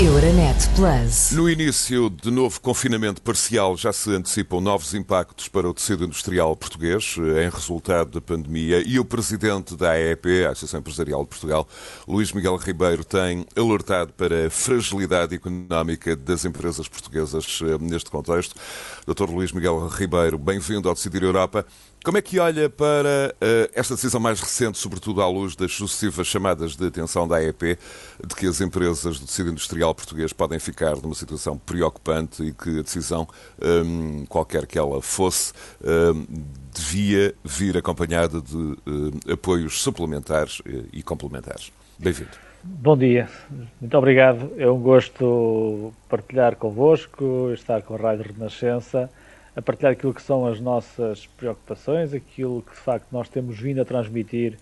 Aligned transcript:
Euronet 0.00 0.56
Plus. 0.74 1.32
No 1.32 1.50
início 1.50 2.08
de 2.08 2.30
novo 2.30 2.58
confinamento 2.62 3.20
parcial 3.20 3.76
já 3.76 3.92
se 3.92 4.10
antecipam 4.10 4.58
novos 4.58 4.94
impactos 4.94 5.48
para 5.48 5.68
o 5.68 5.74
tecido 5.74 6.04
industrial 6.06 6.56
português 6.56 7.16
em 7.18 7.50
resultado 7.50 8.10
da 8.10 8.20
pandemia 8.20 8.82
e 8.86 8.98
o 8.98 9.04
presidente 9.04 9.76
da 9.76 9.90
AEP, 9.90 10.46
a 10.46 10.52
Associação 10.52 10.80
Empresarial 10.80 11.22
de 11.24 11.28
Portugal, 11.28 11.68
Luís 12.08 12.32
Miguel 12.32 12.56
Ribeiro, 12.56 13.04
tem 13.04 13.44
alertado 13.54 14.14
para 14.14 14.46
a 14.46 14.50
fragilidade 14.50 15.34
económica 15.34 16.16
das 16.16 16.46
empresas 16.46 16.88
portuguesas 16.88 17.60
eh, 17.62 17.76
neste 17.78 18.10
contexto. 18.10 18.54
Dr. 19.06 19.28
Luís 19.28 19.52
Miguel 19.52 19.86
Ribeiro, 19.88 20.38
bem-vindo 20.38 20.88
ao 20.88 20.94
Decidir 20.94 21.22
Europa. 21.22 21.66
Como 22.04 22.18
é 22.18 22.22
que 22.22 22.40
olha 22.40 22.68
para 22.68 23.32
uh, 23.36 23.70
esta 23.72 23.94
decisão 23.94 24.20
mais 24.20 24.40
recente, 24.40 24.76
sobretudo 24.76 25.22
à 25.22 25.28
luz 25.28 25.54
das 25.54 25.72
sucessivas 25.72 26.26
chamadas 26.26 26.74
de 26.74 26.84
atenção 26.84 27.28
da 27.28 27.36
AEP, 27.36 27.78
de 28.26 28.34
que 28.34 28.44
as 28.44 28.60
empresas 28.60 29.20
do 29.20 29.26
tecido 29.26 29.50
industrial 29.50 29.94
português 29.94 30.32
podem 30.32 30.58
ficar 30.58 30.96
numa 30.96 31.14
situação 31.14 31.56
preocupante 31.56 32.42
e 32.42 32.52
que 32.52 32.80
a 32.80 32.82
decisão, 32.82 33.28
um, 33.86 34.26
qualquer 34.26 34.66
que 34.66 34.76
ela 34.76 35.00
fosse, 35.00 35.52
um, 35.80 36.26
devia 36.74 37.36
vir 37.44 37.76
acompanhada 37.76 38.40
de 38.40 38.56
uh, 38.56 39.32
apoios 39.32 39.80
suplementares 39.80 40.58
uh, 40.58 40.88
e 40.92 41.04
complementares? 41.04 41.72
Bem-vindo. 41.96 42.32
Bom 42.64 42.96
dia, 42.96 43.28
muito 43.80 43.96
obrigado. 43.96 44.50
É 44.56 44.68
um 44.68 44.80
gosto 44.80 45.92
partilhar 46.08 46.56
convosco, 46.56 47.52
estar 47.54 47.80
com 47.82 47.94
a 47.94 47.98
Rádio 47.98 48.32
Renascença 48.32 49.08
a 49.54 49.62
partilhar 49.62 49.92
aquilo 49.92 50.14
que 50.14 50.22
são 50.22 50.46
as 50.46 50.60
nossas 50.60 51.26
preocupações, 51.26 52.14
aquilo 52.14 52.62
que 52.62 52.72
de 52.72 52.78
facto 52.80 53.08
nós 53.12 53.28
temos 53.28 53.58
vindo 53.58 53.80
a 53.80 53.84
transmitir 53.84 54.56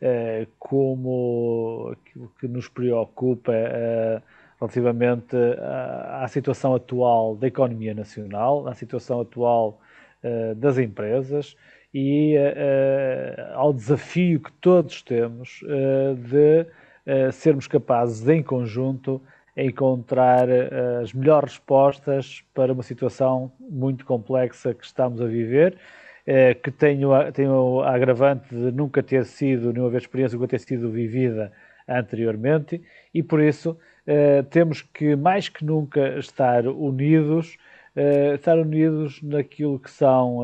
eh, 0.00 0.46
como 0.58 1.92
aquilo 1.92 2.32
que 2.40 2.48
nos 2.48 2.68
preocupa 2.68 3.52
eh, 3.52 4.22
relativamente 4.58 5.36
à, 5.36 6.24
à, 6.24 6.28
situação 6.28 6.74
atual 6.74 7.36
da 7.36 7.46
economia 7.46 7.94
nacional, 7.94 8.66
à 8.66 8.74
situação 8.74 9.20
atual 9.20 9.80
eh, 10.22 10.54
das 10.54 10.78
empresas 10.78 11.56
e 11.92 12.34
eh, 12.36 13.52
ao 13.54 13.72
desafio 13.72 14.40
que 14.40 14.52
todos 14.52 15.02
temos 15.02 15.60
eh, 15.68 16.14
de 16.14 16.66
eh, 17.04 17.30
sermos 17.32 17.66
capazes, 17.66 18.26
em 18.28 18.42
conjunto, 18.42 19.20
encontrar 19.56 20.48
uh, 20.48 21.02
as 21.02 21.12
melhores 21.12 21.52
respostas 21.52 22.42
para 22.54 22.72
uma 22.72 22.82
situação 22.82 23.52
muito 23.60 24.04
complexa 24.04 24.72
que 24.72 24.84
estamos 24.84 25.20
a 25.20 25.26
viver, 25.26 25.76
uh, 26.26 26.60
que 26.62 26.70
tem 26.70 27.04
o, 27.04 27.82
agravante 27.82 28.48
de 28.48 28.72
nunca 28.72 29.02
ter 29.02 29.24
sido, 29.24 29.72
nenhuma 29.72 29.90
vez 29.90 30.04
experiência, 30.04 30.36
nunca 30.36 30.48
ter 30.48 30.60
sido 30.60 30.90
vivida 30.90 31.52
anteriormente, 31.86 32.80
e 33.12 33.22
por 33.22 33.40
isso 33.40 33.70
uh, 34.06 34.42
temos 34.44 34.80
que, 34.82 35.14
mais 35.16 35.48
que 35.48 35.64
nunca, 35.64 36.18
estar 36.18 36.66
unidos, 36.66 37.58
estar 38.34 38.56
unidos 38.56 39.20
naquilo 39.20 39.78
que 39.78 39.90
são 39.90 40.38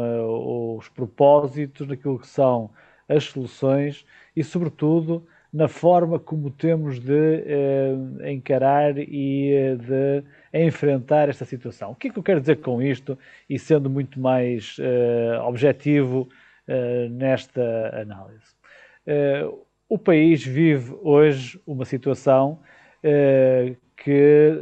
os 0.77 0.87
propósitos, 0.91 1.89
naquilo 1.89 2.19
que 2.19 2.27
são 2.27 2.69
as 3.09 3.25
soluções 3.25 4.05
e, 4.37 4.45
sobretudo, 4.45 5.27
na 5.53 5.67
forma 5.69 6.19
como 6.19 6.51
temos 6.51 7.01
de 7.01 7.43
eh, 7.47 8.33
encarar 8.33 8.99
e 8.99 9.53
eh, 9.53 9.77
de 9.77 10.25
enfrentar 10.53 11.29
esta 11.29 11.45
situação. 11.45 11.93
O 11.93 11.95
que 11.95 12.09
é 12.09 12.11
que 12.11 12.19
eu 12.19 12.23
quero 12.23 12.41
dizer 12.41 12.57
com 12.57 12.83
isto 12.83 13.19
e 13.49 13.59
sendo 13.59 13.89
muito 13.89 14.21
mais 14.21 14.77
eh, 14.79 15.39
objetivo 15.43 16.29
eh, 16.67 17.09
nesta 17.11 17.63
análise? 17.99 18.55
Eh, 19.07 19.49
o 19.89 19.99
país 19.99 20.45
vive 20.45 20.95
hoje 21.03 21.59
uma 21.67 21.87
situação 21.87 22.59
eh, 23.03 23.75
que 23.97 24.55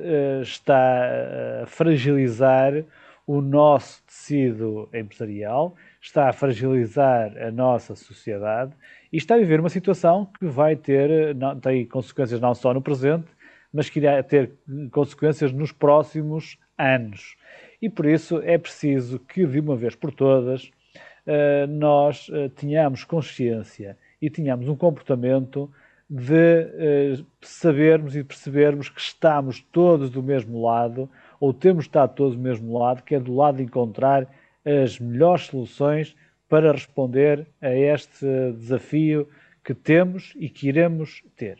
está 0.42 1.62
a 1.62 1.66
fragilizar 1.66 2.84
o 3.26 3.40
nosso 3.40 4.02
tecido 4.04 4.88
empresarial, 4.94 5.74
está 6.00 6.28
a 6.28 6.32
fragilizar 6.32 7.36
a 7.38 7.50
nossa 7.50 7.96
sociedade 7.96 8.72
e 9.16 9.18
está 9.18 9.34
a 9.34 9.38
viver 9.38 9.60
uma 9.60 9.70
situação 9.70 10.28
que 10.38 10.44
vai 10.44 10.76
ter, 10.76 11.34
não, 11.34 11.58
tem 11.58 11.86
consequências 11.86 12.38
não 12.38 12.54
só 12.54 12.74
no 12.74 12.82
presente, 12.82 13.24
mas 13.72 13.88
que 13.88 13.98
irá 13.98 14.22
ter 14.22 14.52
consequências 14.90 15.50
nos 15.52 15.72
próximos 15.72 16.58
anos. 16.76 17.34
E 17.80 17.88
por 17.88 18.04
isso 18.04 18.42
é 18.44 18.58
preciso 18.58 19.18
que, 19.18 19.46
de 19.46 19.58
uma 19.58 19.74
vez 19.74 19.94
por 19.94 20.12
todas, 20.12 20.70
eh, 21.24 21.66
nós 21.66 22.28
eh, 22.30 22.50
tenhamos 22.50 23.04
consciência 23.04 23.96
e 24.20 24.28
tenhamos 24.28 24.68
um 24.68 24.76
comportamento 24.76 25.70
de 26.10 26.34
eh, 26.34 27.14
sabermos 27.40 28.14
e 28.16 28.22
percebermos 28.22 28.90
que 28.90 29.00
estamos 29.00 29.62
todos 29.72 30.10
do 30.10 30.22
mesmo 30.22 30.62
lado, 30.62 31.08
ou 31.40 31.54
temos 31.54 31.86
estado 31.86 32.14
todos 32.14 32.36
do 32.36 32.42
mesmo 32.42 32.78
lado, 32.78 33.02
que 33.02 33.14
é 33.14 33.18
do 33.18 33.34
lado 33.34 33.56
de 33.56 33.62
encontrar 33.62 34.28
as 34.62 35.00
melhores 35.00 35.46
soluções 35.46 36.14
para 36.48 36.72
responder 36.72 37.46
a 37.60 37.74
este 37.74 38.52
desafio 38.52 39.28
que 39.64 39.74
temos 39.74 40.32
e 40.36 40.48
que 40.48 40.68
iremos 40.68 41.22
ter. 41.36 41.58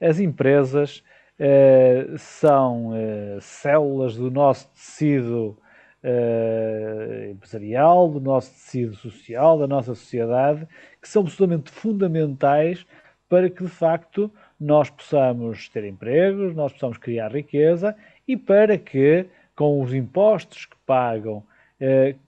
As 0.00 0.20
empresas 0.20 1.02
eh, 1.38 2.06
são 2.16 2.92
eh, 2.94 3.38
células 3.40 4.14
do 4.16 4.30
nosso 4.30 4.68
tecido 4.68 5.58
eh, 6.02 7.30
empresarial, 7.32 8.08
do 8.08 8.20
nosso 8.20 8.52
tecido 8.52 8.94
social, 8.94 9.58
da 9.58 9.66
nossa 9.66 9.94
sociedade, 9.94 10.66
que 11.00 11.08
são 11.08 11.22
absolutamente 11.22 11.70
fundamentais 11.70 12.86
para 13.28 13.50
que, 13.50 13.64
de 13.64 13.70
facto, 13.70 14.30
nós 14.58 14.90
possamos 14.90 15.68
ter 15.68 15.84
empregos, 15.84 16.54
nós 16.54 16.72
possamos 16.72 16.98
criar 16.98 17.32
riqueza 17.32 17.96
e 18.26 18.36
para 18.36 18.76
que, 18.76 19.26
com 19.56 19.82
os 19.82 19.92
impostos 19.94 20.66
que 20.66 20.76
pagam 20.86 21.42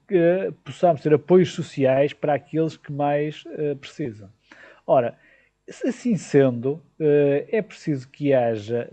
que 0.09 0.53
possamos 0.65 1.03
ter 1.03 1.13
apoios 1.13 1.53
sociais 1.53 2.13
para 2.15 2.35
aqueles 2.35 2.77
que 2.77 2.91
mais 2.91 3.45
eh, 3.59 3.75
precisam. 3.75 4.31
Ora, 4.87 5.17
assim 5.87 6.17
sendo, 6.17 6.83
eh, 6.99 7.47
é 7.49 7.61
preciso 7.61 8.09
que 8.09 8.33
haja 8.33 8.89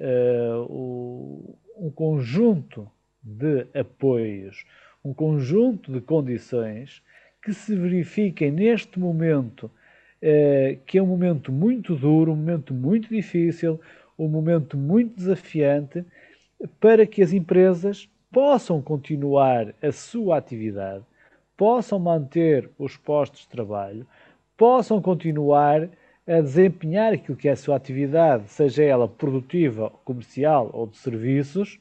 um 0.70 1.90
conjunto 1.96 2.92
de 3.24 3.68
apoios, 3.74 4.66
um 5.03 5.14
conjunto 5.14 5.94
de 5.94 6.02
condições 6.02 7.02
que 7.41 7.53
se 7.53 7.74
verifiquem 7.74 8.52
neste 8.52 9.00
momento, 9.00 9.72
que 10.86 10.97
é 10.97 11.02
um 11.02 11.08
momento 11.08 11.53
muito 11.53 11.96
duro, 11.96 12.34
um 12.34 12.36
momento 12.36 12.74
muito 12.74 13.08
difícil, 13.08 13.80
um 14.18 14.28
momento 14.28 14.76
muito 14.76 15.16
desafiante, 15.16 16.03
para 16.81 17.06
que 17.06 17.22
as 17.22 17.31
empresas 17.31 18.09
possam 18.31 18.81
continuar 18.81 19.73
a 19.81 19.91
sua 19.91 20.38
atividade, 20.38 21.03
possam 21.57 22.00
manter 22.00 22.69
os 22.78 22.95
postos 22.95 23.41
de 23.41 23.50
trabalho, 23.50 24.06
possam 24.56 25.01
continuar 25.01 25.90
a 26.28 26.41
desempenhar 26.41 27.13
aquilo 27.13 27.38
que 27.38 27.50
é 27.50 27.51
a 27.51 27.56
sua 27.56 27.75
atividade, 27.75 28.47
seja 28.50 28.84
ela 28.84 29.07
produtiva, 29.07 29.91
comercial 30.06 30.69
ou 30.73 30.85
de 30.85 30.97
serviços, 30.97 31.79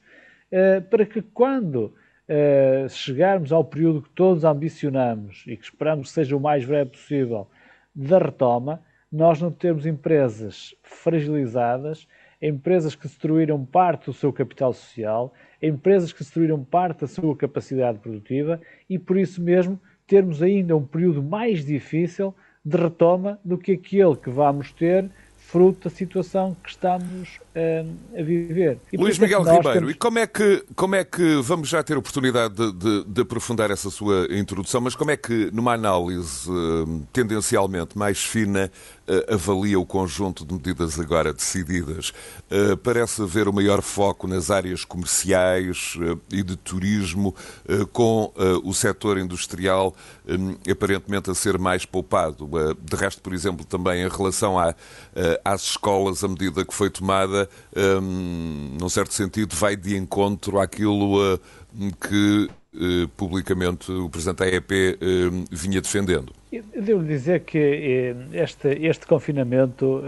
eh, 0.51 0.81
para 0.81 1.05
que 1.05 1.21
quando 1.21 1.93
eh, 2.27 2.87
chegarmos 2.89 3.53
ao 3.53 3.65
período 3.65 4.03
que 4.03 4.11
todos 4.11 4.45
ambicionamos 4.45 5.45
e 5.47 5.57
que 5.57 5.65
esperamos 5.65 6.09
que 6.09 6.15
seja 6.15 6.37
o 6.37 6.41
mais 6.41 6.65
breve 6.65 6.91
possível 6.91 7.47
da 7.95 8.19
retoma, 8.19 8.83
nós 9.11 9.41
não 9.41 9.51
termos 9.51 9.87
empresas 9.87 10.75
fragilizadas, 10.83 12.07
empresas 12.41 12.95
que 12.95 13.07
destruíram 13.07 13.65
parte 13.65 14.07
do 14.07 14.13
seu 14.13 14.33
capital 14.33 14.73
social, 14.73 15.33
empresas 15.61 16.13
que 16.13 16.21
destruíram 16.21 16.63
parte 16.63 17.01
da 17.01 17.07
sua 17.07 17.37
capacidade 17.37 17.99
produtiva 17.99 18.61
e, 18.89 18.99
por 18.99 19.19
isso 19.19 19.43
mesmo, 19.43 19.81
termos 20.07 20.43
ainda 20.43 20.77
um 20.77 20.85
período 20.85 21.23
mais 21.23 21.65
difícil 21.65 22.35
de 22.65 22.77
retoma 22.77 23.39
do 23.45 23.59
que 23.59 23.73
aquele 23.73 24.17
que 24.17 24.31
vamos 24.31 24.73
ter 24.73 25.11
fruto 25.49 25.89
da 25.89 25.95
situação 25.95 26.55
que 26.63 26.69
estamos 26.69 27.41
uh, 27.57 28.19
a 28.19 28.23
viver. 28.23 28.79
E 28.93 28.99
Luís 28.99 29.19
é 29.19 29.23
Miguel 29.23 29.43
Ribeiro, 29.43 29.73
temos... 29.73 29.91
e 29.93 29.95
como 29.95 30.19
é, 30.19 30.27
que, 30.27 30.63
como 30.77 30.95
é 30.95 31.05
que, 31.05 31.41
vamos 31.43 31.71
já 31.71 31.83
ter 31.83 31.97
oportunidade 31.97 32.55
de, 32.55 32.73
de, 32.73 33.05
de, 33.05 33.23
aprofundar 33.23 33.71
essa 33.71 33.89
sua 33.89 34.29
introdução, 34.31 34.83
mas 34.83 34.95
como 34.95 35.11
é 35.11 35.17
que, 35.17 35.51
numa 35.51 35.73
análise 35.73 36.51
uh, 36.51 37.07
tendencialmente 37.15 37.97
mais 37.97 38.23
fina, 38.23 38.71
avalia 39.29 39.79
o 39.79 39.87
conjunto 39.87 40.45
de 40.45 40.55
medidas 40.55 40.99
agora 40.99 41.33
decididas? 41.33 42.13
parece 42.83 43.23
haver 43.23 43.49
o 43.49 43.53
maior 43.53 43.83
foco 43.83 44.27
nas 44.27 44.51
áreas 44.51 44.85
comerciais 44.85 45.97
e 46.31 46.43
de 46.43 46.57
turismo, 46.57 47.35
com 47.93 48.33
o 48.65 48.73
setor 48.73 49.19
industrial 49.19 49.95
um, 50.27 50.57
aparentemente 50.71 51.31
a 51.31 51.35
ser 51.35 51.59
mais 51.59 51.85
poupado. 51.85 52.49
de 52.81 52.97
resto, 52.97 53.21
por 53.21 53.33
exemplo, 53.33 53.65
também 53.65 54.03
em 54.03 54.09
relação 54.09 54.59
à, 54.59 54.75
às 55.45 55.63
escolas, 55.63 56.25
a 56.25 56.29
medida 56.29 56.65
que 56.65 56.75
foi 56.75 56.91
tomada 56.91 57.49
um, 57.77 58.77
num 58.81 58.89
certo 58.89 59.15
sentido, 59.15 59.55
vai 59.55 59.77
de 59.77 59.97
encontro 59.97 60.59
àquilo 60.59 61.39
que 62.09 62.49
publicamente 63.17 63.91
o 63.91 64.09
Presidente 64.11 64.39
da 64.39 64.45
AEP 64.45 64.73
uh, 64.73 65.45
vinha 65.51 65.81
defendendo. 65.81 66.33
Eu 66.53 66.83
devo 66.83 67.05
dizer 67.05 67.41
que 67.41 67.59
eh, 67.59 68.43
este, 68.43 68.69
este 68.87 69.07
confinamento 69.07 70.03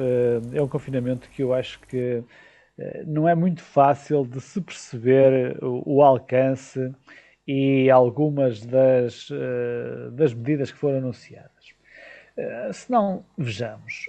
é 0.53 0.63
um 0.63 0.69
confinamento 0.69 1.29
que 1.31 1.43
eu 1.43 1.53
acho 1.53 1.79
que 1.81 2.23
não 3.07 3.29
é 3.29 3.35
muito 3.35 3.63
fácil 3.63 4.25
de 4.25 4.41
se 4.41 4.59
perceber 4.61 5.63
o, 5.63 5.83
o 5.97 6.03
alcance 6.03 6.95
e 7.47 7.91
algumas 7.91 8.65
das, 8.65 9.29
das 10.13 10.33
medidas 10.33 10.73
que 10.73 10.79
foram 10.79 10.97
anunciadas. 10.97 11.75
Se 12.73 12.91
não, 12.91 13.23
vejamos, 13.37 14.09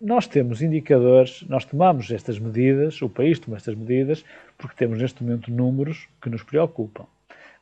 nós 0.00 0.26
temos 0.26 0.62
indicadores, 0.62 1.42
nós 1.48 1.66
tomamos 1.66 2.10
estas 2.10 2.38
medidas, 2.38 3.02
o 3.02 3.10
país 3.10 3.38
toma 3.38 3.58
estas 3.58 3.74
medidas, 3.74 4.24
porque 4.56 4.74
temos 4.74 4.98
neste 4.98 5.22
momento 5.22 5.50
números 5.50 6.08
que 6.22 6.30
nos 6.30 6.42
preocupam. 6.42 7.04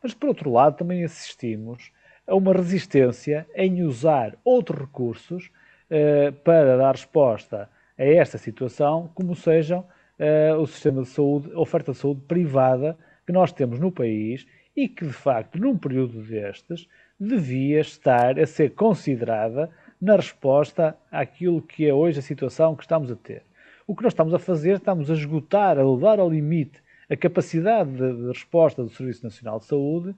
Mas, 0.03 0.15
por 0.15 0.29
outro 0.29 0.51
lado, 0.51 0.77
também 0.77 1.05
assistimos 1.05 1.93
a 2.27 2.35
uma 2.35 2.53
resistência 2.53 3.47
em 3.55 3.83
usar 3.83 4.37
outros 4.45 4.81
recursos 4.81 5.51
eh, 5.91 6.31
para 6.31 6.77
dar 6.77 6.93
resposta 6.93 7.69
a 7.99 8.05
esta 8.05 8.39
situação, 8.39 9.11
como 9.15 9.35
sejam 9.35 9.85
eh, 10.19 10.55
o 10.55 10.67
sistema 10.67 11.03
de 11.03 11.09
saúde, 11.09 11.53
a 11.53 11.61
oferta 11.61 11.93
de 11.93 11.99
saúde 11.99 12.23
privada 12.23 12.97
que 13.27 13.33
nós 13.33 13.53
temos 13.53 13.79
no 13.79 13.93
país 13.93 14.47
e 14.77 14.89
que, 14.89 15.05
de 15.05 15.13
facto, 15.13 15.59
num 15.59 15.77
período 15.77 16.23
destes, 16.23 16.89
devia 17.19 17.81
estar 17.81 18.39
a 18.39 18.47
ser 18.47 18.71
considerada 18.71 19.69
na 20.01 20.17
resposta 20.17 20.97
àquilo 21.11 21.61
que 21.61 21.87
é 21.87 21.93
hoje 21.93 22.21
a 22.21 22.23
situação 22.23 22.75
que 22.75 22.83
estamos 22.83 23.11
a 23.11 23.17
ter. 23.17 23.43
O 23.87 23.95
que 23.95 24.03
nós 24.03 24.13
estamos 24.13 24.33
a 24.33 24.39
fazer, 24.39 24.77
estamos 24.77 25.11
a 25.11 25.15
esgotar, 25.15 25.79
a 25.79 25.83
levar 25.83 26.19
ao 26.19 26.31
limite 26.31 26.83
a 27.11 27.17
capacidade 27.17 27.91
de, 27.91 28.15
de 28.15 28.29
resposta 28.29 28.83
do 28.83 28.91
Serviço 28.91 29.25
Nacional 29.25 29.59
de 29.59 29.67
Saúde, 29.67 30.15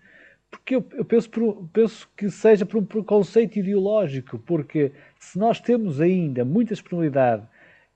porque 0.51 0.77
eu, 0.77 0.85
eu 0.93 1.05
penso, 1.05 1.31
por, 1.31 1.67
penso, 1.73 2.07
que 2.15 2.31
seja 2.31 2.67
por 2.67 2.79
um 2.79 2.85
preconceito 2.85 3.59
ideológico, 3.59 4.39
porque 4.39 4.93
se 5.19 5.39
nós 5.39 5.59
temos 5.59 6.01
ainda 6.01 6.45
muita 6.45 6.75
disponibilidade, 6.75 7.43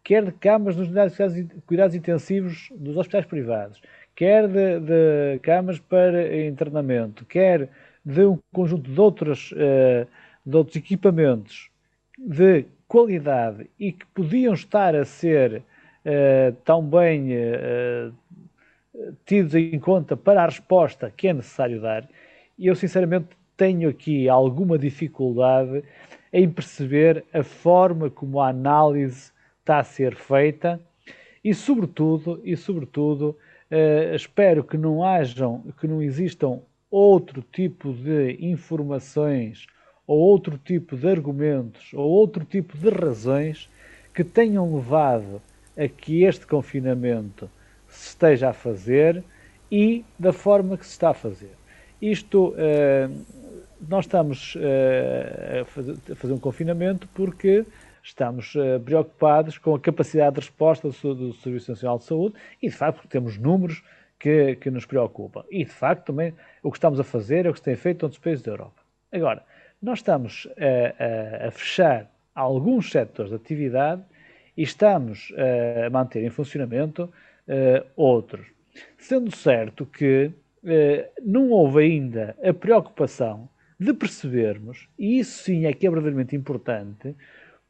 quer 0.03 0.25
de 0.25 0.33
camas 0.33 0.75
nos 0.75 0.89
de 0.89 1.47
cuidados 1.67 1.95
intensivos 1.95 2.71
dos 2.75 2.97
hospitais 2.97 3.27
privados, 3.27 3.83
quer 4.15 4.49
de, 4.49 4.81
de 4.81 5.39
camas 5.41 5.79
para 5.79 6.47
internamento, 6.47 7.27
quer 7.27 7.69
de 8.03 8.25
um 8.25 8.39
conjunto 8.53 8.91
de 8.91 8.99
outros, 8.99 9.53
uh, 9.53 10.07
de 10.45 10.57
outros 10.57 10.77
equipamentos 10.77 11.71
de 12.17 12.65
qualidade 12.89 13.69
e 13.79 13.93
que 13.93 14.07
podiam 14.07 14.55
estar 14.55 14.95
a 14.95 15.05
ser 15.05 15.57
uh, 15.59 16.53
tão 16.65 16.83
bem 16.83 17.33
uh, 17.33 18.15
tidos 19.25 19.55
em 19.55 19.79
conta 19.79 20.17
para 20.17 20.43
a 20.43 20.47
resposta 20.47 21.13
que 21.15 21.29
é 21.29 21.33
necessário 21.33 21.81
dar, 21.81 22.09
e 22.59 22.67
eu 22.67 22.75
sinceramente 22.75 23.29
tenho 23.57 23.89
aqui 23.89 24.29
alguma 24.29 24.79
dificuldade 24.79 25.83
em 26.33 26.49
perceber 26.49 27.25
a 27.33 27.43
forma 27.43 28.11
como 28.11 28.41
a 28.41 28.49
análise 28.49 29.33
está 29.61 29.79
a 29.79 29.85
ser 29.85 30.15
feita 30.15 30.81
e 31.43 31.55
sobretudo, 31.55 32.41
e 32.45 32.57
sobretudo 32.57 33.37
uh, 33.71 34.15
espero 34.15 34.63
que 34.63 34.77
não 34.77 35.05
hajam, 35.05 35.65
que 35.81 35.87
não 35.87 36.03
existam 36.03 36.61
outro 36.91 37.43
tipo 37.53 37.93
de 37.93 38.37
informações 38.41 39.67
ou 40.07 40.19
outro 40.19 40.59
tipo 40.59 40.97
de 40.97 41.09
argumentos 41.09 41.93
ou 41.95 42.09
outro 42.09 42.45
tipo 42.45 42.77
de 42.77 42.91
razões 42.91 43.69
que 44.15 44.25
tenham 44.25 44.75
levado 44.75 45.43
a 45.77 45.89
que 45.89 46.23
este 46.23 46.47
confinamento 46.47 47.51
se 47.97 48.09
esteja 48.09 48.51
a 48.51 48.53
fazer 48.53 49.23
e 49.71 50.05
da 50.19 50.33
forma 50.33 50.77
que 50.77 50.87
se 50.87 50.93
está 50.93 51.11
a 51.11 51.15
fazer. 51.15 51.53
Isto, 52.01 52.51
uh, 52.51 53.25
nós 53.89 54.05
estamos 54.05 54.55
uh, 54.57 55.63
a, 55.63 55.65
fazer, 55.65 56.33
um 56.33 56.39
confinamento 56.39 57.09
porque 57.15 57.65
estamos 58.03 58.55
uh, 58.55 58.79
preocupados 58.85 59.59
com 59.59 59.75
a 59.75 59.81
capacidade 59.81 60.35
de 60.35 60.41
resposta 60.41 60.89
do, 60.89 61.33
Serviço 61.35 61.71
Nacional 61.71 61.99
de 61.99 62.05
Saúde 62.05 62.35
e, 62.63 62.69
de 62.69 62.75
facto, 62.75 63.09
temos 63.09 63.39
números 63.39 63.83
que, 64.19 64.57
que 64.57 64.71
nos 64.71 64.87
preocupam. 64.87 65.43
E, 65.51 65.65
de 65.65 65.71
facto, 65.71 66.07
também 66.07 66.35
o 66.63 66.71
que 66.71 66.77
estamos 66.77 67.01
a 67.01 67.05
fazer 67.05 67.47
é 67.47 67.51
o 67.51 67.53
que 67.53 67.59
se 67.59 67.65
tem 67.65 67.77
feito 67.77 68.03
em 68.03 68.07
outros 68.07 68.23
países 68.23 68.43
da 68.43 68.53
Europa. 68.53 68.81
Agora, 69.11 69.43
nós 69.83 69.99
estamos 69.99 70.49
a, 70.59 71.45
a, 71.45 71.49
a 71.49 71.51
fechar 71.51 72.11
alguns 72.35 72.91
setores 72.91 73.31
de 73.31 73.37
atividade 73.37 74.03
e 74.57 74.63
estamos 74.63 75.33
a 75.87 75.91
manter 75.91 76.25
em 76.25 76.31
funcionamento 76.31 77.11
uh, 77.49 77.87
outros. 77.97 78.47
Sendo 78.99 79.35
certo 79.35 79.87
que 79.87 80.27
uh, 80.27 81.23
não 81.23 81.51
houve 81.51 81.83
ainda 81.83 82.37
a 82.43 82.53
preocupação 82.53 83.49
de 83.79 83.93
percebermos, 83.93 84.89
e 84.99 85.19
isso 85.19 85.45
sim 85.45 85.67
é 85.67 85.73
que 85.73 85.87
é 85.87 85.91
verdadeiramente 85.91 86.35
importante, 86.35 87.15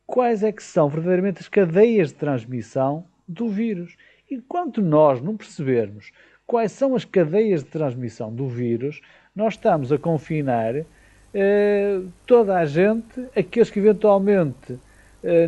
quais 0.06 0.42
é 0.42 0.52
que 0.52 0.62
são 0.62 0.88
verdadeiramente 0.88 1.40
as 1.40 1.48
cadeias 1.48 2.08
de 2.08 2.14
transmissão 2.14 3.04
do 3.26 3.48
vírus. 3.48 3.96
Enquanto 4.30 4.80
nós 4.80 5.20
não 5.20 5.36
percebermos 5.36 6.12
quais 6.46 6.70
são 6.70 6.94
as 6.94 7.04
cadeias 7.04 7.64
de 7.64 7.70
transmissão 7.70 8.32
do 8.32 8.48
vírus, 8.48 9.00
nós 9.34 9.54
estamos 9.54 9.90
a 9.90 9.98
confinar 9.98 10.76
eh, 11.34 12.00
toda 12.24 12.56
a 12.56 12.64
gente, 12.64 13.26
aqueles 13.36 13.68
que 13.68 13.80
eventualmente 13.80 14.78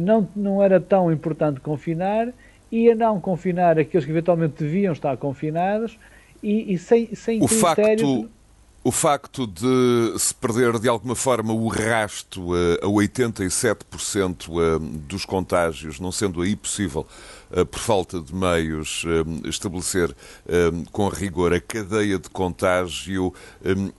não, 0.02 0.28
não 0.34 0.60
era 0.60 0.80
tão 0.80 1.12
importante 1.12 1.60
confinar 1.60 2.34
e 2.70 2.90
a 2.90 2.94
não 2.94 3.20
confinar 3.20 3.78
aqueles 3.78 4.04
que 4.04 4.10
eventualmente 4.10 4.62
deviam 4.62 4.92
estar 4.92 5.16
confinados 5.16 5.98
e, 6.42 6.72
e 6.72 6.78
sem, 6.78 7.14
sem 7.14 7.42
o 7.42 7.46
critério... 7.46 8.06
Facto, 8.06 8.37
o 8.84 8.92
facto 8.92 9.46
de 9.46 10.18
se 10.18 10.34
perder 10.34 10.78
de 10.78 10.88
alguma 10.88 11.14
forma 11.14 11.52
o 11.52 11.68
rasto 11.68 12.54
a 12.82 12.86
87% 12.86 14.78
dos 15.06 15.24
contágios, 15.24 16.00
não 16.00 16.12
sendo 16.12 16.40
aí 16.42 16.56
possível 16.56 17.06
eh, 17.50 17.64
por 17.64 17.78
falta 17.78 18.20
de 18.20 18.34
meios, 18.34 19.04
eh, 19.06 19.48
estabelecer 19.48 20.14
eh, 20.46 20.70
com 20.92 21.08
rigor 21.08 21.54
a 21.54 21.60
cadeia 21.60 22.18
de 22.18 22.28
contágio 22.28 23.32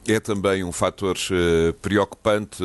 é 0.08 0.20
também 0.20 0.64
um 0.64 0.72
fator 0.72 1.18
preocupante 1.82 2.64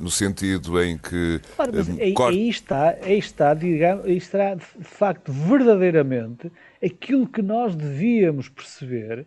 no 0.00 0.10
sentido 0.10 0.82
em 0.82 0.96
que. 0.96 1.40
Claro, 1.56 1.72
mas 1.74 1.88
aí, 1.88 2.14
aí, 2.18 2.48
está, 2.48 2.96
aí 3.02 3.18
está, 3.18 3.54
digamos, 3.54 4.04
aí 4.04 4.16
está 4.16 4.54
de 4.54 4.64
facto 4.84 5.32
verdadeiramente 5.32 6.50
aquilo 6.82 7.26
que 7.26 7.42
nós 7.42 7.74
devíamos 7.74 8.48
perceber 8.48 9.26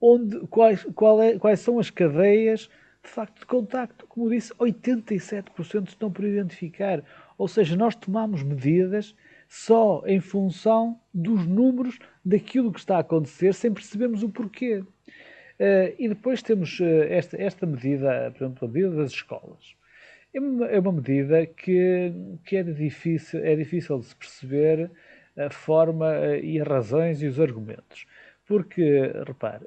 onde, 0.00 0.40
quais, 0.48 0.86
é, 1.22 1.38
quais 1.38 1.60
são 1.60 1.78
as 1.78 1.90
cadeias 1.90 2.68
de 3.02 3.08
facto 3.08 3.40
de 3.40 3.46
contacto. 3.46 4.06
Como 4.06 4.28
disse, 4.28 4.52
87% 4.54 5.88
estão 5.88 6.10
por 6.10 6.24
identificar. 6.24 7.02
Ou 7.38 7.48
seja, 7.48 7.76
nós 7.76 7.94
tomamos 7.94 8.42
medidas 8.42 9.14
só 9.48 10.02
em 10.06 10.20
função 10.20 11.00
dos 11.14 11.46
números 11.46 11.98
daquilo 12.24 12.72
que 12.72 12.80
está 12.80 12.96
a 12.96 13.00
acontecer, 13.00 13.54
sem 13.54 13.72
percebermos 13.72 14.22
o 14.22 14.28
porquê. 14.28 14.82
Uh, 15.58 15.94
e 15.98 16.08
depois 16.08 16.42
temos 16.42 16.78
uh, 16.80 17.04
esta, 17.08 17.40
esta 17.40 17.64
medida, 17.64 18.30
por 18.32 18.44
exemplo, 18.44 18.68
a 18.68 18.70
medida 18.70 18.90
das 18.96 19.12
escolas. 19.12 19.74
É 20.34 20.40
uma, 20.40 20.66
é 20.66 20.78
uma 20.78 20.92
medida 20.92 21.46
que, 21.46 22.12
que 22.44 22.56
é, 22.56 22.62
difícil, 22.62 23.42
é 23.42 23.56
difícil 23.56 23.98
de 23.98 24.06
se 24.06 24.16
perceber 24.16 24.90
a 25.36 25.48
forma 25.48 26.10
uh, 26.10 26.36
e 26.36 26.60
as 26.60 26.66
razões 26.66 27.22
e 27.22 27.26
os 27.26 27.40
argumentos. 27.40 28.06
Porque, 28.46 29.12
repare, 29.26 29.66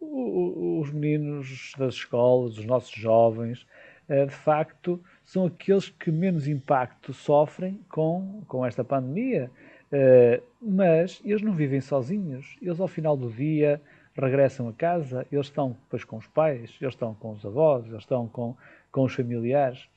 os 0.00 0.92
meninos 0.92 1.72
das 1.78 1.94
escolas, 1.94 2.58
os 2.58 2.64
nossos 2.66 2.92
jovens, 2.92 3.66
de 4.08 4.34
facto, 4.34 5.02
são 5.24 5.46
aqueles 5.46 5.90
que 5.90 6.10
menos 6.10 6.48
impacto 6.48 7.12
sofrem 7.12 7.80
com, 7.88 8.42
com 8.46 8.64
esta 8.64 8.82
pandemia. 8.84 9.50
Uh, 9.88 10.42
mas 10.60 11.20
eles 11.24 11.42
não 11.42 11.52
vivem 11.52 11.80
sozinhos. 11.80 12.56
Eles, 12.60 12.80
ao 12.80 12.88
final 12.88 13.16
do 13.16 13.30
dia, 13.30 13.80
regressam 14.16 14.68
a 14.68 14.72
casa, 14.72 15.26
eles 15.30 15.46
estão 15.46 15.70
depois 15.70 16.04
com 16.04 16.16
os 16.16 16.26
pais, 16.26 16.74
eles 16.80 16.94
estão 16.94 17.14
com 17.14 17.32
os 17.32 17.44
avós, 17.44 17.86
eles 17.86 18.00
estão 18.00 18.26
com, 18.28 18.56
com 18.90 19.04
os 19.04 19.14
familiares. 19.14 19.88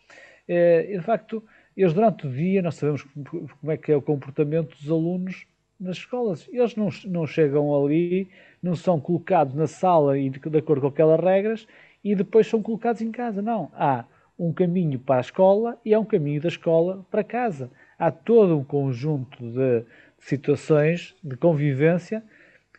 E, 0.47 0.97
de 0.97 1.01
facto, 1.01 1.43
eles, 1.75 1.93
durante 1.93 2.27
o 2.27 2.31
dia, 2.31 2.61
nós 2.61 2.75
sabemos 2.75 3.03
como 3.03 3.71
é 3.71 3.77
que 3.77 3.91
é 3.91 3.95
o 3.95 4.01
comportamento 4.01 4.75
dos 4.75 4.89
alunos 4.89 5.47
nas 5.81 5.97
escolas. 5.97 6.47
Eles 6.51 6.75
não, 6.75 6.89
não 7.05 7.27
chegam 7.27 7.75
ali, 7.75 8.29
não 8.61 8.75
são 8.75 8.99
colocados 8.99 9.55
na 9.55 9.67
sala 9.67 10.17
e 10.17 10.29
de, 10.29 10.39
de 10.39 10.57
acordo 10.57 10.81
com 10.81 10.87
aquelas 10.87 11.19
regras 11.19 11.67
e 12.03 12.15
depois 12.15 12.47
são 12.47 12.61
colocados 12.61 13.01
em 13.01 13.11
casa. 13.11 13.41
Não. 13.41 13.71
Há 13.73 14.05
um 14.37 14.53
caminho 14.53 14.99
para 14.99 15.17
a 15.17 15.21
escola 15.21 15.77
e 15.83 15.93
há 15.93 15.99
um 15.99 16.05
caminho 16.05 16.41
da 16.41 16.47
escola 16.47 17.05
para 17.09 17.23
casa. 17.23 17.69
Há 17.97 18.11
todo 18.11 18.57
um 18.57 18.63
conjunto 18.63 19.37
de 19.43 19.83
situações 20.19 21.15
de 21.23 21.35
convivência 21.35 22.23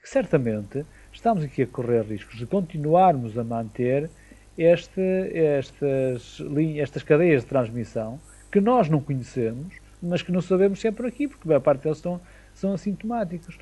que 0.00 0.08
certamente 0.08 0.84
estamos 1.12 1.44
aqui 1.44 1.62
a 1.62 1.66
correr 1.66 2.02
riscos 2.02 2.38
de 2.38 2.46
continuarmos 2.46 3.36
a 3.38 3.44
manter 3.44 4.10
este, 4.58 5.00
estas, 5.32 6.40
estas 6.76 7.02
cadeias 7.02 7.42
de 7.42 7.48
transmissão 7.48 8.18
que 8.50 8.60
nós 8.60 8.88
não 8.88 9.00
conhecemos, 9.00 9.74
mas 10.02 10.20
que 10.20 10.32
não 10.32 10.42
sabemos 10.42 10.80
sempre 10.80 11.06
aqui, 11.06 11.26
porque 11.26 11.52
a 11.52 11.60
parte 11.60 11.84
deles 11.84 11.98
são, 11.98 12.20
são 12.62 12.72
assintomáticos. 12.72 13.58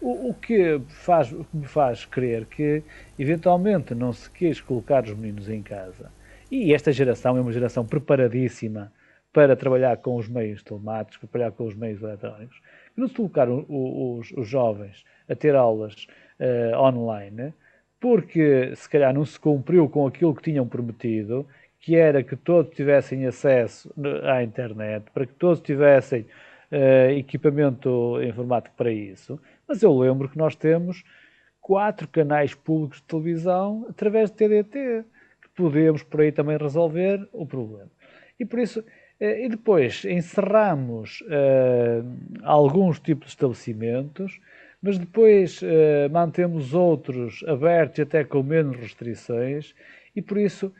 O, 0.00 0.30
o, 0.30 0.34
que 0.34 0.80
faz, 0.88 1.30
o 1.32 1.44
que 1.44 1.56
me 1.56 1.66
faz 1.66 2.04
crer 2.04 2.46
que, 2.46 2.82
eventualmente, 3.18 3.94
não 3.94 4.12
se 4.12 4.30
quis 4.30 4.60
colocar 4.60 5.04
os 5.04 5.14
meninos 5.14 5.48
em 5.48 5.62
casa 5.62 6.10
e 6.50 6.72
esta 6.72 6.92
geração 6.92 7.36
é 7.36 7.40
uma 7.40 7.52
geração 7.52 7.84
preparadíssima 7.84 8.92
para 9.32 9.56
trabalhar 9.56 9.96
com 9.96 10.16
os 10.16 10.28
meios 10.28 10.62
telemáticos, 10.62 11.16
para 11.16 11.28
trabalhar 11.28 11.50
com 11.50 11.66
os 11.66 11.74
meios 11.74 12.00
eletrónicos, 12.00 12.60
não 12.96 13.08
se 13.08 13.14
colocaram 13.14 13.66
os, 13.68 14.30
os 14.30 14.46
jovens 14.46 15.04
a 15.28 15.34
ter 15.34 15.56
aulas 15.56 16.06
uh, 16.38 16.78
online, 16.78 17.52
porque 17.98 18.72
se 18.76 18.88
calhar 18.88 19.12
não 19.12 19.24
se 19.24 19.40
cumpriu 19.40 19.88
com 19.88 20.06
aquilo 20.06 20.34
que 20.34 20.42
tinham 20.42 20.64
prometido, 20.68 21.44
que 21.80 21.96
era 21.96 22.22
que 22.22 22.36
todos 22.36 22.72
tivessem 22.72 23.26
acesso 23.26 23.92
à 24.22 24.42
internet, 24.44 25.06
para 25.12 25.26
que 25.26 25.34
todos 25.34 25.60
tivessem 25.60 26.24
uh, 26.70 27.10
equipamento 27.12 28.22
informático 28.22 28.74
para 28.76 28.92
isso. 28.92 29.40
Mas 29.66 29.82
eu 29.82 29.96
lembro 29.96 30.28
que 30.28 30.38
nós 30.38 30.54
temos 30.54 31.04
quatro 31.60 32.06
canais 32.08 32.54
públicos 32.54 32.98
de 32.98 33.04
televisão 33.04 33.86
através 33.88 34.30
de 34.30 34.36
TDT, 34.36 35.04
que 35.40 35.48
podemos 35.54 36.02
por 36.02 36.20
aí 36.20 36.30
também 36.30 36.58
resolver 36.58 37.26
o 37.32 37.46
problema. 37.46 37.90
E 38.38 38.44
por 38.44 38.58
isso, 38.58 38.84
eh, 39.18 39.46
e 39.46 39.48
depois 39.48 40.04
encerramos 40.04 41.22
uh, 41.22 42.04
alguns 42.42 43.00
tipos 43.00 43.28
de 43.28 43.32
estabelecimentos, 43.32 44.40
mas 44.82 44.98
depois 44.98 45.62
uh, 45.62 46.10
mantemos 46.10 46.74
outros 46.74 47.42
abertos 47.48 48.00
até 48.00 48.24
com 48.24 48.42
menos 48.42 48.76
restrições, 48.76 49.74
e 50.14 50.20
por 50.20 50.36
isso 50.36 50.70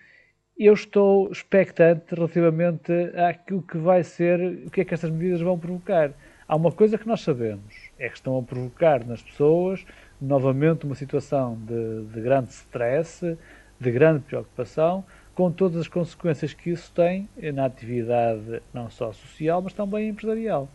eu 0.58 0.72
estou 0.72 1.30
expectante 1.30 2.14
relativamente 2.14 2.92
àquilo 3.16 3.62
que 3.62 3.76
vai 3.76 4.04
ser, 4.04 4.40
o 4.66 4.70
que 4.70 4.80
é 4.80 4.84
que 4.84 4.94
estas 4.94 5.10
medidas 5.10 5.40
vão 5.40 5.58
provocar. 5.58 6.12
Há 6.46 6.54
uma 6.54 6.70
coisa 6.70 6.96
que 6.96 7.08
nós 7.08 7.22
sabemos, 7.22 7.90
é 7.98 8.08
que 8.08 8.16
estão 8.16 8.38
a 8.38 8.42
provocar 8.42 9.04
nas 9.04 9.22
pessoas 9.22 9.84
novamente 10.20 10.86
uma 10.86 10.94
situação 10.94 11.58
de, 11.66 12.04
de 12.12 12.20
grande 12.20 12.50
stress, 12.50 13.36
de 13.80 13.90
grande 13.90 14.20
preocupação, 14.20 15.04
com 15.34 15.50
todas 15.50 15.80
as 15.80 15.88
consequências 15.88 16.54
que 16.54 16.70
isso 16.70 16.92
tem 16.92 17.28
na 17.52 17.64
atividade 17.64 18.62
não 18.72 18.88
só 18.88 19.12
social, 19.12 19.60
mas 19.60 19.72
também 19.72 20.08
empresarial. 20.08 20.68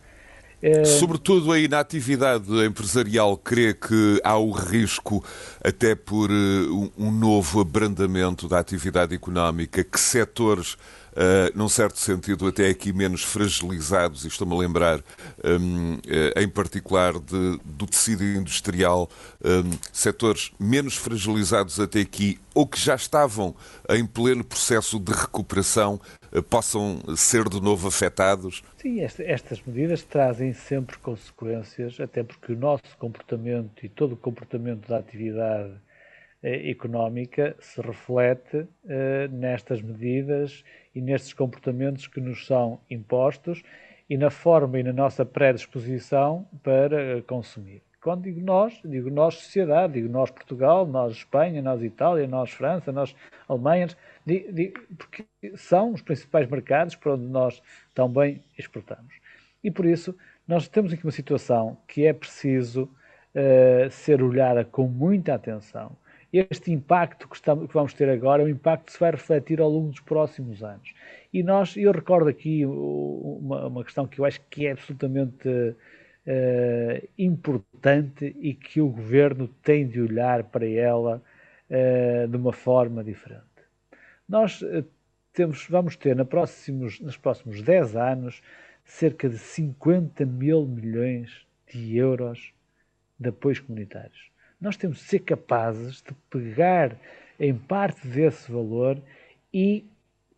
É... 0.62 0.84
Sobretudo 0.84 1.52
aí 1.52 1.66
na 1.66 1.80
atividade 1.80 2.50
empresarial, 2.64 3.36
crê 3.36 3.72
que 3.72 4.20
há 4.22 4.36
o 4.36 4.50
risco, 4.50 5.24
até 5.64 5.94
por 5.94 6.30
uh, 6.30 6.92
um 6.98 7.10
novo 7.10 7.60
abrandamento 7.60 8.46
da 8.46 8.58
atividade 8.58 9.14
económica, 9.14 9.82
que 9.82 9.98
setores 9.98 10.76
uh, 11.12 11.56
num 11.56 11.68
certo 11.68 11.98
sentido, 11.98 12.46
até 12.46 12.68
aqui 12.68 12.92
menos 12.92 13.22
fragilizados, 13.22 14.24
e 14.24 14.28
estou-me 14.28 14.54
a 14.54 14.58
lembrar, 14.58 14.98
um, 15.44 15.94
uh, 15.94 16.40
em 16.40 16.48
particular, 16.48 17.14
de, 17.18 17.60
do 17.64 17.86
tecido 17.86 18.24
industrial, 18.24 19.08
um, 19.44 19.70
setores 19.92 20.52
menos 20.58 20.96
fragilizados 20.96 21.78
até 21.80 22.00
aqui, 22.00 22.38
ou 22.54 22.66
que 22.66 22.78
já 22.78 22.94
estavam 22.94 23.54
em 23.88 24.04
pleno 24.04 24.44
processo 24.44 24.98
de 24.98 25.12
recuperação, 25.12 26.00
uh, 26.32 26.42
possam 26.42 27.00
ser 27.16 27.48
de 27.48 27.60
novo 27.60 27.88
afetados? 27.88 28.62
Sim, 28.76 29.00
esta, 29.00 29.22
estas 29.22 29.62
medidas 29.64 30.02
trazem 30.02 30.52
sempre 30.52 30.98
consequências, 30.98 32.00
até 32.00 32.22
porque 32.22 32.52
o 32.52 32.56
nosso 32.56 32.82
comportamento 32.98 33.84
e 33.84 33.88
todo 33.88 34.12
o 34.12 34.16
comportamento 34.16 34.88
da 34.88 34.98
atividade 34.98 35.72
económica 36.42 37.54
se 37.60 37.82
reflete 37.82 38.66
nestas 39.30 39.82
medidas 39.82 40.64
e 40.94 41.00
nestes 41.00 41.32
comportamentos 41.32 42.06
que 42.06 42.20
nos 42.20 42.46
são 42.46 42.80
impostos 42.90 43.62
e 44.08 44.16
na 44.16 44.30
forma 44.30 44.78
e 44.80 44.82
na 44.82 44.92
nossa 44.92 45.24
predisposição 45.24 46.46
para 46.62 47.22
consumir. 47.22 47.82
Quando 48.02 48.22
digo 48.22 48.40
nós, 48.40 48.80
digo 48.84 49.10
nós 49.10 49.34
sociedade, 49.34 49.94
digo 49.94 50.08
nós 50.08 50.30
Portugal, 50.30 50.86
nós 50.86 51.12
Espanha, 51.12 51.60
nós 51.60 51.82
Itália, 51.82 52.26
nós 52.26 52.50
França, 52.50 52.90
nós 52.90 53.14
Alemanha, 53.46 53.88
digo, 54.26 54.80
porque 54.96 55.26
são 55.54 55.92
os 55.92 56.00
principais 56.00 56.48
mercados 56.48 56.96
para 56.96 57.12
onde 57.12 57.26
nós 57.26 57.62
também 57.94 58.42
exportamos. 58.58 59.14
E 59.62 59.70
por 59.70 59.84
isso 59.84 60.16
nós 60.48 60.66
temos 60.66 60.92
aqui 60.92 61.04
uma 61.04 61.12
situação 61.12 61.76
que 61.86 62.06
é 62.06 62.12
preciso 62.12 62.84
uh, 63.34 63.90
ser 63.90 64.22
olhada 64.22 64.64
com 64.64 64.88
muita 64.88 65.34
atenção 65.34 65.94
este 66.32 66.70
impacto 66.70 67.28
que, 67.28 67.34
estamos, 67.34 67.66
que, 67.66 67.74
vamos 67.74 67.92
ter 67.92 68.08
agora 68.08 68.44
um 68.44 68.48
impacto 68.48 68.92
se 68.92 68.98
vai 68.98 69.10
refletir 69.10 69.60
ao 69.60 69.68
longo 69.68 69.88
dos 69.88 70.00
próximos 70.00 70.62
anos. 70.62 70.94
E 71.32 71.42
nós, 71.42 71.76
eu 71.76 71.92
recordo 71.92 72.28
aqui 72.28 72.64
uma, 72.64 73.66
uma 73.66 73.84
questão 73.84 74.06
que 74.06 74.20
eu 74.20 74.24
acho 74.24 74.40
que 74.48 74.66
é 74.66 74.72
absolutamente 74.72 75.48
uh, 75.48 77.08
importante 77.18 78.36
e 78.40 78.54
que 78.54 78.80
o 78.80 78.88
governo 78.88 79.48
tem 79.62 79.86
de 79.86 80.00
olhar 80.00 80.44
para 80.44 80.68
ela 80.68 81.22
uh, 81.68 82.28
de 82.28 82.36
uma 82.36 82.52
forma 82.52 83.02
diferente. 83.02 83.44
Nós 84.28 84.62
uh, 84.62 84.84
temos, 85.32 85.66
vamos 85.68 85.96
ter 85.96 86.14
na 86.14 86.24
próximos, 86.24 87.00
nos 87.00 87.16
próximos 87.16 87.60
10 87.60 87.96
anos 87.96 88.42
cerca 88.84 89.28
de 89.28 89.38
50 89.38 90.24
mil 90.26 90.64
milhões 90.64 91.46
de 91.72 91.96
euros 91.96 92.52
de 93.18 93.28
apoios 93.28 93.60
comunitários 93.60 94.29
nós 94.60 94.76
temos 94.76 94.98
de 94.98 95.04
ser 95.04 95.20
capazes 95.20 96.02
de 96.02 96.14
pegar 96.28 96.96
em 97.38 97.54
parte 97.54 98.06
desse 98.06 98.50
valor 98.52 98.98
e 99.52 99.84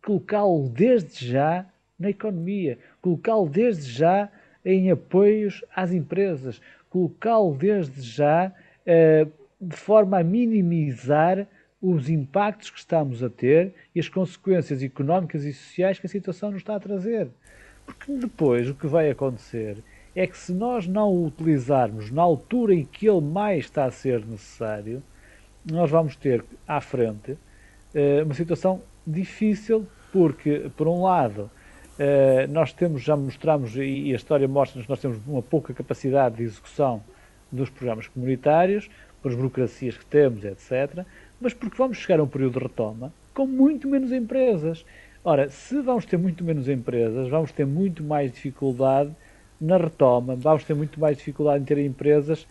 colocá-lo 0.03 0.69
desde 0.69 1.27
já 1.27 1.65
na 1.99 2.09
economia, 2.09 2.77
colocá-lo 3.01 3.49
desde 3.49 3.91
já 3.91 4.29
em 4.65 4.89
apoios 4.89 5.63
às 5.75 5.91
empresas, 5.91 6.61
colocá-lo 6.89 7.53
desde 7.53 8.01
já 8.01 8.51
uh, 8.51 9.31
de 9.59 9.75
forma 9.75 10.19
a 10.19 10.23
minimizar 10.23 11.47
os 11.81 12.09
impactos 12.09 12.69
que 12.69 12.79
estamos 12.79 13.21
a 13.21 13.29
ter 13.29 13.73
e 13.93 13.99
as 13.99 14.07
consequências 14.07 14.81
económicas 14.81 15.43
e 15.43 15.53
sociais 15.53 15.99
que 15.99 16.05
a 16.05 16.09
situação 16.09 16.51
nos 16.51 16.61
está 16.61 16.75
a 16.75 16.79
trazer. 16.79 17.27
Porque 17.85 18.13
depois 18.13 18.69
o 18.69 18.75
que 18.75 18.87
vai 18.87 19.09
acontecer 19.09 19.83
é 20.15 20.27
que 20.27 20.37
se 20.37 20.53
nós 20.53 20.87
não 20.87 21.09
o 21.09 21.25
utilizarmos 21.25 22.11
na 22.11 22.21
altura 22.21 22.73
em 22.73 22.85
que 22.85 23.07
ele 23.07 23.21
mais 23.21 23.65
está 23.65 23.85
a 23.85 23.91
ser 23.91 24.25
necessário, 24.25 25.01
nós 25.65 25.89
vamos 25.89 26.15
ter 26.15 26.43
à 26.67 26.79
frente 26.79 27.31
uh, 27.31 28.23
uma 28.23 28.33
situação 28.33 28.81
difícil, 29.05 29.87
porque, 30.11 30.69
por 30.77 30.87
um 30.87 31.03
lado, 31.03 31.49
uh, 31.97 32.51
nós 32.51 32.71
temos, 32.73 33.01
já 33.01 33.15
mostramos, 33.15 33.75
e 33.75 34.11
a 34.11 34.15
história 34.15 34.47
mostra-nos 34.47 34.87
nós 34.87 34.99
temos 34.99 35.17
uma 35.25 35.41
pouca 35.41 35.73
capacidade 35.73 36.35
de 36.35 36.43
execução 36.43 37.03
dos 37.51 37.69
programas 37.69 38.07
comunitários, 38.07 38.89
as 39.23 39.35
burocracias 39.35 39.97
que 39.97 40.05
temos, 40.05 40.43
etc., 40.43 41.05
mas 41.39 41.53
porque 41.53 41.77
vamos 41.77 41.97
chegar 41.97 42.19
a 42.19 42.23
um 42.23 42.27
período 42.27 42.59
de 42.59 42.65
retoma 42.65 43.11
com 43.33 43.47
muito 43.47 43.87
menos 43.87 44.11
empresas. 44.11 44.85
Ora, 45.23 45.49
se 45.49 45.81
vamos 45.81 46.05
ter 46.05 46.17
muito 46.17 46.43
menos 46.43 46.67
empresas, 46.67 47.29
vamos 47.29 47.51
ter 47.51 47.65
muito 47.65 48.03
mais 48.03 48.31
dificuldade 48.31 49.11
na 49.63 49.77
retoma, 49.77 50.35
vamos 50.35 50.63
ter 50.63 50.75
muito 50.75 50.99
mais 50.99 51.17
dificuldade 51.17 51.63
em 51.63 51.65
ter 51.65 51.77
empresas 51.77 52.45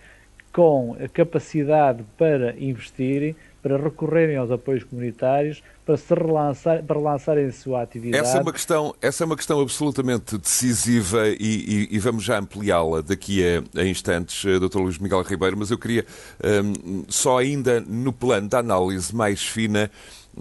com 0.53 0.97
a 1.03 1.09
capacidade 1.09 2.05
para 2.17 2.55
investirem, 2.59 3.35
para 3.63 3.77
recorrerem 3.77 4.37
aos 4.37 4.51
apoios 4.51 4.85
comunitários, 4.85 5.63
para 5.85 5.97
se 5.97 6.13
relançar, 6.15 6.83
para 6.83 6.99
relançarem 6.99 7.47
a 7.47 7.53
sua 7.53 7.83
atividade. 7.83 8.23
Essa 8.23 8.39
é 8.39 8.41
uma 8.43 8.53
questão, 8.53 8.95
essa 9.01 9.25
é 9.25 9.27
uma 9.27 9.37
questão 9.37 9.61
absolutamente 9.61 10.37
decisiva 10.37 11.29
e, 11.29 11.37
e, 11.41 11.89
e 11.91 11.99
vamos 11.99 12.25
já 12.25 12.39
ampliá-la 12.39 13.01
daqui 13.01 13.43
a, 13.45 13.81
a, 13.81 13.85
instantes, 13.85 14.45
eh, 14.45 14.59
Dr. 14.59 14.79
Luís 14.79 14.99
Miguel 14.99 15.23
Ribeiro, 15.23 15.57
mas 15.57 15.71
eu 15.71 15.79
queria 15.79 16.05
um, 16.45 17.05
só 17.09 17.39
ainda 17.39 17.81
no 17.81 18.13
plano 18.13 18.49
da 18.49 18.59
análise 18.59 19.15
mais 19.15 19.43
fina 19.43 19.91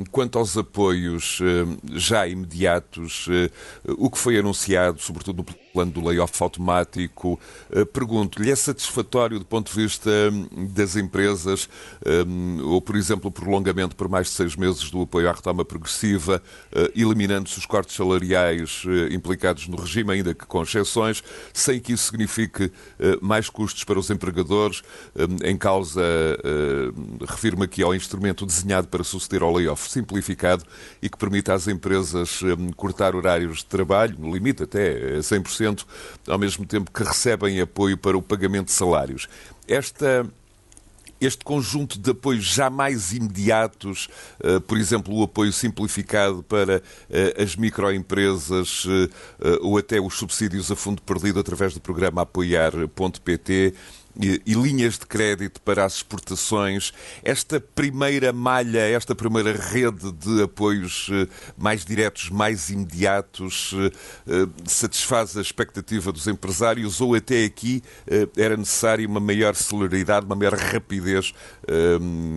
Quanto 0.09 0.39
aos 0.39 0.57
apoios 0.57 1.39
eh, 1.41 1.65
já 1.95 2.25
imediatos, 2.25 3.27
eh, 3.29 3.51
o 3.97 4.09
que 4.09 4.17
foi 4.17 4.37
anunciado, 4.37 5.01
sobretudo 5.01 5.39
no 5.39 5.43
plano 5.71 5.91
do 5.91 6.05
layoff 6.05 6.41
automático, 6.41 7.39
eh, 7.71 7.85
pergunto-lhe, 7.85 8.51
é 8.51 8.55
satisfatório 8.55 9.39
do 9.39 9.45
ponto 9.45 9.71
de 9.71 9.81
vista 9.81 10.09
hum, 10.09 10.67
das 10.73 10.95
empresas, 10.95 11.69
hum, 12.05 12.59
ou, 12.63 12.81
por 12.81 12.95
exemplo, 12.95 13.29
o 13.29 13.31
prolongamento 13.31 13.95
por 13.95 14.09
mais 14.09 14.27
de 14.27 14.33
seis 14.33 14.55
meses 14.55 14.89
do 14.89 15.01
apoio 15.01 15.29
à 15.29 15.31
retoma 15.31 15.63
progressiva, 15.63 16.41
eliminando-se 16.95 17.57
os 17.57 17.65
cortes 17.65 17.95
salariais 17.95 18.83
implicados 19.11 19.67
no 19.67 19.77
regime, 19.77 20.11
ainda 20.11 20.33
que 20.33 20.45
com 20.45 20.61
exceções, 20.61 21.23
sem 21.53 21.79
que 21.79 21.93
isso 21.93 22.05
signifique 22.05 22.71
mais 23.21 23.49
custos 23.49 23.83
para 23.83 23.99
os 23.99 24.09
empregadores? 24.09 24.81
Hum, 25.15 25.37
em 25.43 25.57
causa, 25.57 26.01
refiro-me 27.27 27.65
aqui 27.65 27.83
ao 27.83 27.93
instrumento 27.93 28.45
desenhado 28.45 28.87
para 28.87 29.03
suceder 29.03 29.41
ao 29.41 29.53
layoff 29.53 29.89
simplificado 29.89 30.63
e 31.01 31.09
que 31.09 31.17
permita 31.17 31.53
às 31.53 31.67
empresas 31.67 32.41
cortar 32.75 33.15
horários 33.15 33.59
de 33.59 33.65
trabalho, 33.65 34.15
no 34.17 34.33
limite 34.33 34.63
até 34.63 35.19
100%, 35.19 35.60
ao 36.27 36.37
mesmo 36.37 36.65
tempo 36.65 36.91
que 36.91 37.03
recebem 37.03 37.61
apoio 37.61 37.97
para 37.97 38.17
o 38.17 38.21
pagamento 38.21 38.67
de 38.67 38.73
salários. 38.73 39.27
Esta 39.67 40.25
este 41.21 41.45
conjunto 41.45 41.99
de 41.99 42.09
apoios 42.09 42.43
já 42.43 42.67
mais 42.67 43.13
imediatos, 43.13 44.09
eh, 44.43 44.59
por 44.59 44.75
exemplo, 44.75 45.13
o 45.13 45.21
apoio 45.21 45.53
simplificado 45.53 46.41
para 46.41 46.81
eh, 47.11 47.35
as 47.39 47.55
microempresas 47.55 48.87
eh, 48.87 49.59
ou 49.61 49.77
até 49.77 50.01
os 50.01 50.17
subsídios 50.17 50.71
a 50.71 50.75
fundo 50.75 50.99
perdido 51.03 51.39
através 51.39 51.75
do 51.75 51.79
programa 51.79 52.23
apoiar.pt, 52.23 53.75
e, 54.19 54.41
e, 54.45 54.53
linhas 54.53 54.97
de 54.97 55.05
crédito 55.05 55.61
para 55.61 55.85
as 55.85 55.95
exportações. 55.95 56.93
Esta 57.23 57.59
primeira 57.59 58.33
malha, 58.33 58.79
esta 58.79 59.15
primeira 59.15 59.53
rede 59.53 60.11
de 60.11 60.43
apoios 60.43 61.09
eh, 61.11 61.27
mais 61.57 61.85
diretos, 61.85 62.29
mais 62.29 62.69
imediatos, 62.69 63.73
eh, 63.75 63.91
eh, 64.27 64.47
satisfaz 64.65 65.37
a 65.37 65.41
expectativa 65.41 66.11
dos 66.11 66.27
empresários 66.27 66.99
ou 67.01 67.15
até 67.15 67.45
aqui 67.45 67.83
era 68.37 68.57
necessária 68.57 69.07
uma 69.07 69.19
maior 69.19 69.55
celeridade, 69.55 70.25
uma 70.25 70.35
maior 70.35 70.53
rapidez 70.53 71.33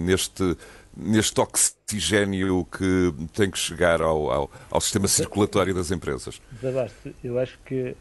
neste 0.06 0.56
neste 0.96 1.40
oxigênio 1.40 2.64
que 2.64 3.12
tem 3.32 3.50
que 3.50 3.58
chegar 3.58 4.00
ao, 4.00 4.30
ao, 4.30 4.50
ao 4.70 4.80
sistema 4.80 5.08
circulatório 5.08 5.74
das 5.74 5.90
empresas? 5.90 6.40
Zabaste, 6.60 7.14
eu 7.22 7.38
acho 7.38 7.58
que 7.64 7.96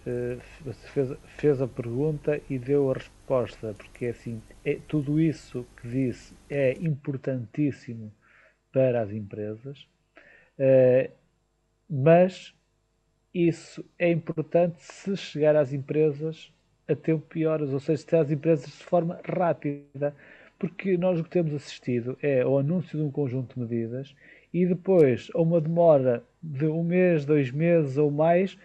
você 0.63 0.87
fez, 0.89 1.09
fez, 1.37 1.61
a 1.61 1.67
pergunta 1.67 2.39
e 2.49 2.57
deu 2.57 2.91
a 2.91 2.93
resposta, 2.93 3.73
porque 3.77 4.07
assim, 4.07 4.41
é, 4.63 4.77
tudo 4.87 5.19
isso 5.19 5.65
que 5.81 5.87
disse 5.87 6.33
é 6.49 6.73
importantíssimo 6.73 8.11
para 8.71 9.01
as 9.01 9.11
empresas, 9.11 9.87
uh, 10.57 11.11
mas 11.89 12.53
isso 13.33 13.85
é 13.97 14.11
importante 14.11 14.81
se 14.81 15.15
chegar 15.15 15.55
às 15.55 15.73
empresas 15.73 16.51
a 16.87 16.95
tempo 16.95 17.25
piores, 17.27 17.69
ou 17.71 17.79
seja, 17.79 18.03
se 18.03 18.15
às 18.15 18.31
empresas 18.31 18.65
de 18.65 18.83
forma 18.83 19.19
rápida 19.25 20.13
porque 20.57 20.97
nós 20.97 21.19
o 21.19 21.23
que 21.23 21.29
temos 21.29 21.53
assistido 21.53 22.17
é 22.21 22.45
o 22.45 22.57
anúncio 22.57 22.97
de 22.97 23.03
um 23.03 23.11
conjunto 23.11 23.55
de 23.55 23.61
medidas 23.61 24.15
e 24.53 24.65
depois 24.65 25.29
a 25.33 25.41
uma 25.41 25.59
demora 25.59 26.23
de 26.41 26.67
um 26.67 26.83
mês, 26.83 27.25
dois 27.25 27.51
meses 27.51 27.97
ou 27.97 28.11
mais 28.11 28.57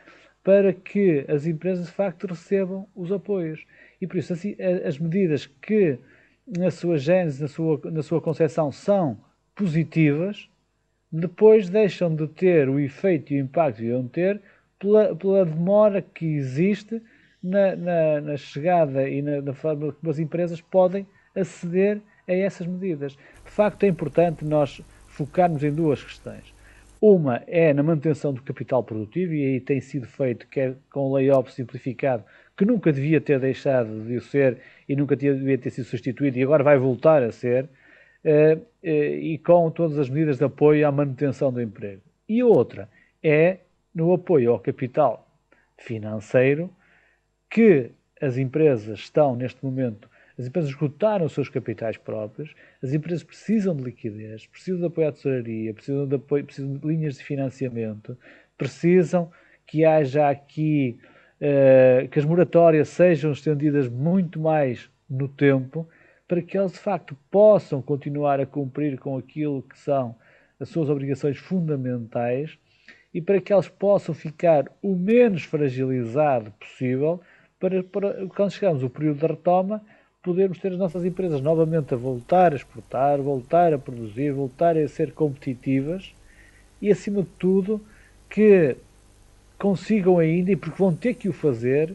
para 0.45 0.73
que 0.73 1.25
as 1.28 1.47
empresas 1.47 1.87
de 1.87 1.92
facto 1.92 2.26
recebam 2.26 2.87
os 2.95 3.12
apoios. 3.12 3.64
E 4.00 4.07
por 4.07 4.16
isso, 4.16 4.33
assim, 4.33 4.57
as 4.85 4.99
medidas 4.99 5.47
que 5.47 5.99
na 6.47 6.71
sua 6.71 6.97
gênese, 6.97 7.42
na 7.42 7.49
sua, 7.49 7.80
na 7.85 8.02
sua 8.02 8.21
concepção, 8.21 8.73
são 8.73 9.18
positivas, 9.54 10.49
depois 11.11 11.68
deixam 11.68 12.14
de 12.14 12.26
ter 12.28 12.68
o 12.68 12.78
efeito 12.78 13.33
e 13.33 13.40
o 13.40 13.45
impacto 13.45 13.78
que 13.78 13.87
iam 13.87 14.07
ter 14.07 14.40
pela, 14.78 15.14
pela 15.16 15.45
demora 15.45 16.00
que 16.00 16.25
existe 16.25 17.02
na, 17.42 17.75
na, 17.76 18.21
na 18.21 18.37
chegada 18.37 19.09
e 19.09 19.21
na, 19.21 19.40
na 19.42 19.52
forma 19.52 19.92
como 19.92 20.11
as 20.11 20.18
empresas 20.18 20.61
podem 20.61 21.07
aceder 21.38 22.00
a 22.26 22.33
essas 22.33 22.66
medidas. 22.66 23.12
De 23.45 23.50
facto, 23.50 23.85
é 23.85 23.88
importante 23.88 24.45
nós 24.45 24.80
focarmos 25.07 25.64
em 25.64 25.73
duas 25.73 26.02
questões. 26.02 26.54
Uma 27.00 27.42
é 27.47 27.73
na 27.73 27.83
manutenção 27.83 28.33
do 28.33 28.42
capital 28.42 28.83
produtivo, 28.83 29.33
e 29.33 29.45
aí 29.47 29.61
tem 29.61 29.80
sido 29.80 30.07
feito 30.07 30.49
quer 30.49 30.75
com 30.90 31.09
o 31.09 31.14
layoff 31.14 31.52
simplificado, 31.52 32.25
que 32.57 32.64
nunca 32.64 32.92
devia 32.92 33.21
ter 33.21 33.38
deixado 33.38 34.04
de 34.04 34.21
ser 34.21 34.59
e 34.88 34.97
nunca 34.97 35.14
devia 35.14 35.57
ter 35.57 35.71
sido 35.71 35.85
substituído, 35.85 36.38
e 36.38 36.42
agora 36.42 36.64
vai 36.64 36.76
voltar 36.76 37.23
a 37.23 37.30
ser, 37.30 37.68
eh, 38.25 38.59
eh, 38.83 39.16
e 39.16 39.38
com 39.38 39.71
todas 39.71 39.97
as 39.97 40.09
medidas 40.09 40.38
de 40.38 40.45
apoio 40.45 40.87
à 40.88 40.90
manutenção 40.90 41.52
do 41.52 41.62
emprego. 41.62 42.02
E 42.28 42.42
outra 42.42 42.88
é 43.23 43.59
no 43.95 44.12
apoio 44.12 44.50
ao 44.50 44.59
capital 44.59 45.28
financeiro, 45.76 46.68
que 47.49 47.92
as 48.21 48.37
empresas 48.37 48.99
estão 48.99 49.37
neste 49.37 49.64
momento 49.64 50.11
as 50.38 50.47
empresas 50.47 50.71
esgotaram 50.71 51.26
os 51.26 51.33
seus 51.33 51.49
capitais 51.49 51.97
próprios, 51.97 52.54
as 52.83 52.92
empresas 52.92 53.25
precisam 53.25 53.75
de 53.75 53.83
liquidez, 53.83 54.47
precisam 54.47 54.78
de 54.78 54.87
apoio 54.87 55.09
à 55.09 55.12
tesouraria, 55.12 55.75
precisam 55.75 56.07
de, 56.07 56.14
apoio, 56.14 56.45
precisam 56.45 56.75
de 56.75 56.87
linhas 56.87 57.16
de 57.16 57.25
financiamento, 57.25 58.16
precisam 58.57 59.30
que 59.66 59.85
haja 59.85 60.30
aqui, 60.30 60.99
uh, 61.40 62.09
que 62.09 62.18
as 62.18 62.25
moratórias 62.25 62.88
sejam 62.88 63.33
estendidas 63.33 63.88
muito 63.88 64.38
mais 64.38 64.88
no 65.11 65.28
tempo, 65.28 65.88
para 66.28 66.40
que 66.40 66.57
elas 66.57 66.73
de 66.73 66.78
facto 66.78 67.16
possam 67.30 67.83
continuar 67.83 68.38
a 68.38 68.47
cumprir 68.47 68.99
com 68.99 69.16
aquilo 69.16 69.62
que 69.62 69.78
são 69.78 70.14
as 70.61 70.68
suas 70.68 70.88
obrigações 70.88 71.38
fundamentais 71.38 72.59
e 73.12 73.21
para 73.21 73.40
que 73.40 73.52
elas 73.52 73.68
possam 73.68 74.14
ficar 74.14 74.71
o 74.83 74.95
menos 74.95 75.45
fragilizado 75.45 76.52
possível 76.52 77.21
para, 77.59 77.83
para 77.83 78.26
quando 78.28 78.52
chegarmos 78.52 78.83
ao 78.83 78.90
período 78.90 79.21
de 79.21 79.26
retoma, 79.26 79.83
podermos 80.22 80.58
ter 80.58 80.72
as 80.72 80.78
nossas 80.78 81.04
empresas 81.04 81.40
novamente 81.40 81.94
a 81.94 81.96
voltar 81.96 82.52
a 82.52 82.56
exportar, 82.56 83.20
voltar 83.20 83.72
a 83.72 83.78
produzir, 83.78 84.33
voltar 84.33 84.76
a 84.76 84.88
ser 84.88 85.12
competitivas 85.12 86.12
e, 86.83 86.90
acima 86.90 87.22
de 87.22 87.28
tudo, 87.38 87.81
que 88.28 88.76
consigam 89.59 90.18
ainda, 90.18 90.52
e 90.52 90.57
porque 90.57 90.78
vão 90.78 90.94
ter 90.94 91.14
que 91.14 91.28
o 91.28 91.33
fazer, 91.33 91.94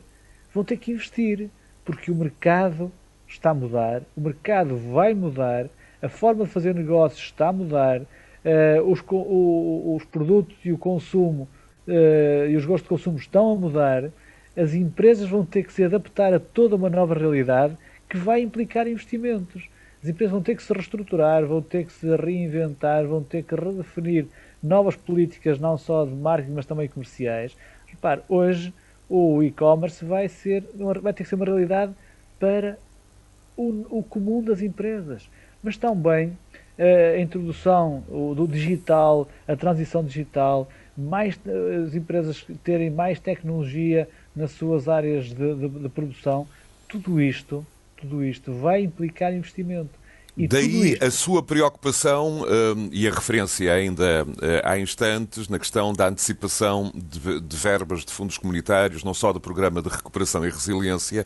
vão 0.53 0.63
ter 0.63 0.77
que 0.77 0.91
investir, 0.91 1.49
porque 1.85 2.11
o 2.11 2.15
mercado 2.15 2.91
está 3.27 3.51
a 3.51 3.53
mudar, 3.53 4.03
o 4.15 4.21
mercado 4.21 4.77
vai 4.77 5.13
mudar, 5.13 5.67
a 6.01 6.09
forma 6.09 6.45
de 6.45 6.51
fazer 6.51 6.75
negócios 6.75 7.23
está 7.23 7.49
a 7.49 7.53
mudar, 7.53 8.01
uh, 8.01 8.81
os, 8.85 9.01
o, 9.09 9.95
os, 9.95 10.03
produtos 10.05 10.55
e 10.63 10.71
o 10.71 10.77
consumo 10.77 11.47
uh, 11.87 12.49
e 12.49 12.55
os 12.55 12.65
gostos 12.65 12.83
de 12.83 12.89
consumo 12.89 13.17
estão 13.17 13.51
a 13.51 13.55
mudar, 13.55 14.09
as 14.55 14.73
empresas 14.73 15.27
vão 15.27 15.45
ter 15.45 15.63
que 15.63 15.73
se 15.73 15.83
adaptar 15.83 16.33
a 16.33 16.39
toda 16.39 16.75
uma 16.75 16.89
nova 16.89 17.15
realidade 17.15 17.77
que 18.13 18.17
vai 18.19 18.41
implicar 18.41 18.87
investimentos. 18.87 19.67
As 20.03 20.07
empresas 20.07 20.31
vão 20.31 20.43
ter 20.43 20.55
que 20.55 20.61
se 20.61 20.71
reestruturar, 20.71 21.43
vão 21.47 21.63
ter 21.63 21.83
que 21.83 21.91
se 21.91 22.15
reinventar, 22.15 23.07
vão 23.07 23.23
ter 23.23 23.41
que 23.41 23.55
redefinir 23.55 24.27
novas 24.61 24.95
políticas, 24.95 25.59
não 25.59 25.79
só 25.79 26.05
de 26.05 26.13
marketing, 26.13 26.53
mas 26.53 26.67
também 26.67 26.87
comerciais. 26.87 27.57
Repare, 27.87 28.21
hoje 28.29 28.71
o 29.09 29.41
e-commerce 29.41 30.05
vai, 30.05 30.29
ser, 30.29 30.63
vai 31.01 31.11
ter 31.11 31.23
que 31.23 31.29
ser 31.29 31.33
uma 31.33 31.45
realidade 31.45 31.91
para 32.39 32.77
o, 33.57 33.83
o 33.89 34.03
comum 34.03 34.43
das 34.43 34.61
empresas. 34.61 35.27
Mas 35.63 35.75
também 35.75 36.37
a 36.77 37.19
introdução 37.19 38.03
do 38.35 38.47
digital, 38.47 39.27
a 39.47 39.55
transição 39.55 40.03
digital, 40.03 40.69
mais, 40.95 41.39
as 41.83 41.95
empresas 41.95 42.45
terem 42.63 42.91
mais 42.91 43.19
tecnologia 43.19 44.07
nas 44.35 44.51
suas 44.51 44.87
áreas 44.87 45.25
de, 45.25 45.55
de, 45.55 45.67
de 45.67 45.89
produção, 45.89 46.47
tudo 46.87 47.19
isto 47.19 47.65
tudo 48.03 48.23
isto 48.23 48.53
vai 48.53 48.83
implicar 48.83 49.33
investimento. 49.33 49.97
E 50.35 50.47
Daí 50.47 50.97
a 50.99 51.11
sua 51.11 51.43
preocupação 51.43 52.41
um, 52.41 52.89
e 52.91 53.07
a 53.07 53.11
referência 53.11 53.71
ainda 53.71 54.25
uh, 54.25 54.35
há 54.63 54.79
instantes 54.79 55.47
na 55.47 55.59
questão 55.59 55.93
da 55.93 56.07
antecipação 56.07 56.91
de, 56.95 57.39
de, 57.39 57.55
verbas 57.55 58.03
de 58.03 58.11
fundos 58.11 58.39
comunitários, 58.39 59.03
não 59.03 59.13
só 59.13 59.31
do 59.31 59.39
Programa 59.39 59.79
de 59.79 59.89
Recuperação 59.89 60.43
e 60.43 60.49
Resiliência, 60.49 61.23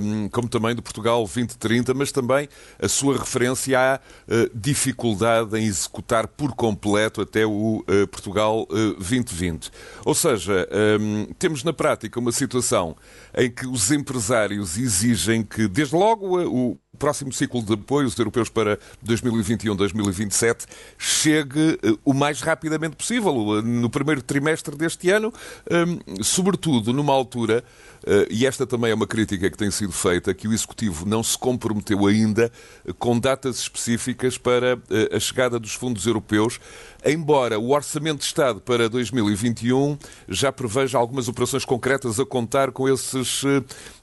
um, 0.00 0.30
como 0.30 0.48
também 0.48 0.74
do 0.74 0.80
Portugal 0.80 1.18
2030, 1.24 1.92
mas 1.92 2.10
também 2.10 2.48
a 2.80 2.88
sua 2.88 3.18
referência 3.18 3.78
à 3.78 4.00
uh, 4.00 4.50
dificuldade 4.54 5.58
em 5.58 5.66
executar 5.66 6.26
por 6.26 6.54
completo 6.54 7.20
até 7.20 7.44
o 7.44 7.84
uh, 7.86 8.06
Portugal 8.08 8.66
2020. 8.66 9.70
Ou 10.06 10.14
seja, 10.14 10.66
um, 10.98 11.26
temos 11.38 11.62
na 11.62 11.74
prática 11.74 12.18
uma 12.18 12.32
situação 12.32 12.96
em 13.36 13.50
que 13.50 13.66
os 13.66 13.90
empresários 13.90 14.78
exigem 14.78 15.42
que, 15.42 15.68
desde 15.68 15.94
logo, 15.94 16.38
o 16.46 16.78
próximo 16.98 17.32
ciclo 17.32 17.62
de 17.62 17.74
apoios 17.74 18.18
europeus 18.18 18.48
para 18.48 18.78
2021-2027 19.06 20.66
chegue 20.98 21.78
uh, 21.84 21.98
o 22.04 22.12
mais 22.12 22.40
rapidamente 22.40 22.96
possível, 22.96 23.34
uh, 23.34 23.62
no 23.62 23.88
primeiro 23.88 24.20
trimestre 24.20 24.76
deste 24.76 25.10
ano, 25.10 25.32
um, 25.70 26.22
sobretudo 26.22 26.92
numa 26.92 27.12
altura, 27.12 27.62
uh, 28.04 28.26
e 28.30 28.46
esta 28.46 28.66
também 28.66 28.90
é 28.90 28.94
uma 28.94 29.06
crítica 29.06 29.50
que 29.50 29.56
tem 29.56 29.70
sido 29.70 29.92
feita, 29.92 30.34
que 30.34 30.48
o 30.48 30.52
Executivo 30.52 31.06
não 31.06 31.22
se 31.22 31.38
comprometeu 31.38 32.06
ainda 32.06 32.50
com 32.98 33.18
datas 33.18 33.58
específicas 33.58 34.36
para 34.36 34.78
a 35.12 35.20
chegada 35.20 35.58
dos 35.58 35.74
fundos 35.74 36.06
europeus, 36.06 36.58
embora 37.04 37.58
o 37.58 37.70
Orçamento 37.70 38.18
de 38.18 38.24
Estado 38.24 38.60
para 38.60 38.88
2021 38.88 39.96
já 40.28 40.50
preveja 40.50 40.98
algumas 40.98 41.28
operações 41.28 41.64
concretas 41.64 42.18
a 42.18 42.26
contar 42.26 42.72
com 42.72 42.88
esses 42.88 43.44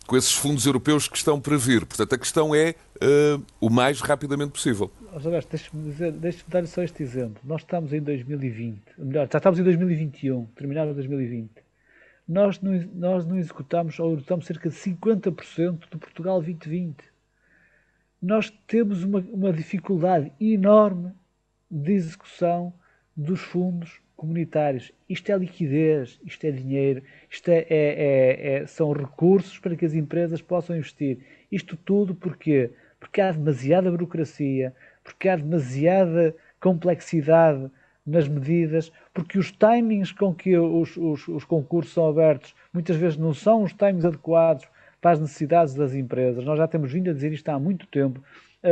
com 0.07 0.15
esses 0.15 0.33
fundos 0.33 0.65
europeus 0.65 1.07
que 1.07 1.17
estão 1.17 1.39
para 1.39 1.57
vir. 1.57 1.85
Portanto, 1.85 2.13
a 2.13 2.17
questão 2.17 2.53
é 2.53 2.75
uh, 2.97 3.43
o 3.59 3.69
mais 3.69 4.01
rapidamente 4.01 4.51
possível. 4.51 4.91
Deixa-me 5.49 6.11
deixa 6.11 6.43
dar 6.47 6.65
só 6.67 6.83
este 6.83 7.01
exemplo. 7.01 7.41
Nós 7.43 7.61
estamos 7.61 7.93
em 7.93 8.01
2020, 8.01 8.81
melhor, 8.97 9.27
já 9.31 9.37
estamos 9.37 9.59
em 9.59 9.63
2021, 9.63 10.45
terminaram 10.55 10.93
2020. 10.93 11.49
Nós 12.27 12.59
não, 12.59 12.73
nós 12.93 13.25
não 13.25 13.37
executamos 13.37 13.99
ou 13.99 14.13
executamos 14.13 14.45
cerca 14.45 14.69
de 14.69 14.75
50% 14.75 15.89
do 15.89 15.99
Portugal 15.99 16.41
2020. 16.41 16.97
Nós 18.21 18.51
temos 18.67 19.03
uma, 19.03 19.19
uma 19.19 19.53
dificuldade 19.53 20.31
enorme 20.39 21.13
de 21.69 21.93
execução 21.93 22.73
dos 23.15 23.39
fundos 23.39 24.01
comunitários. 24.15 24.91
Isto 25.09 25.31
é 25.31 25.37
liquidez, 25.37 26.19
isto 26.25 26.45
é 26.45 26.51
dinheiro, 26.51 27.01
isto 27.29 27.49
é, 27.49 27.59
é, 27.59 27.65
é, 27.69 28.55
é, 28.55 28.67
são 28.67 28.91
recursos 28.91 29.59
para 29.59 29.75
que 29.75 29.85
as 29.85 29.93
empresas 29.93 30.41
possam 30.41 30.75
investir. 30.75 31.19
Isto 31.51 31.77
tudo 31.77 32.15
porquê? 32.15 32.71
Porque 32.99 33.21
há 33.21 33.31
demasiada 33.31 33.91
burocracia, 33.91 34.73
porque 35.03 35.29
há 35.29 35.35
demasiada 35.35 36.35
complexidade 36.59 37.69
nas 38.05 38.27
medidas, 38.27 38.91
porque 39.13 39.37
os 39.37 39.51
timings 39.51 40.11
com 40.11 40.33
que 40.33 40.57
os, 40.57 40.95
os, 40.95 41.27
os 41.27 41.43
concursos 41.43 41.93
são 41.93 42.07
abertos 42.07 42.53
muitas 42.71 42.95
vezes 42.95 43.17
não 43.17 43.33
são 43.33 43.63
os 43.63 43.73
timings 43.73 44.05
adequados 44.05 44.67
para 45.01 45.11
as 45.11 45.19
necessidades 45.19 45.73
das 45.73 45.93
empresas. 45.93 46.43
Nós 46.43 46.57
já 46.57 46.67
temos 46.67 46.91
vindo 46.91 47.09
a 47.09 47.13
dizer 47.13 47.31
isto 47.31 47.49
há 47.49 47.59
muito 47.59 47.85
tempo. 47.87 48.23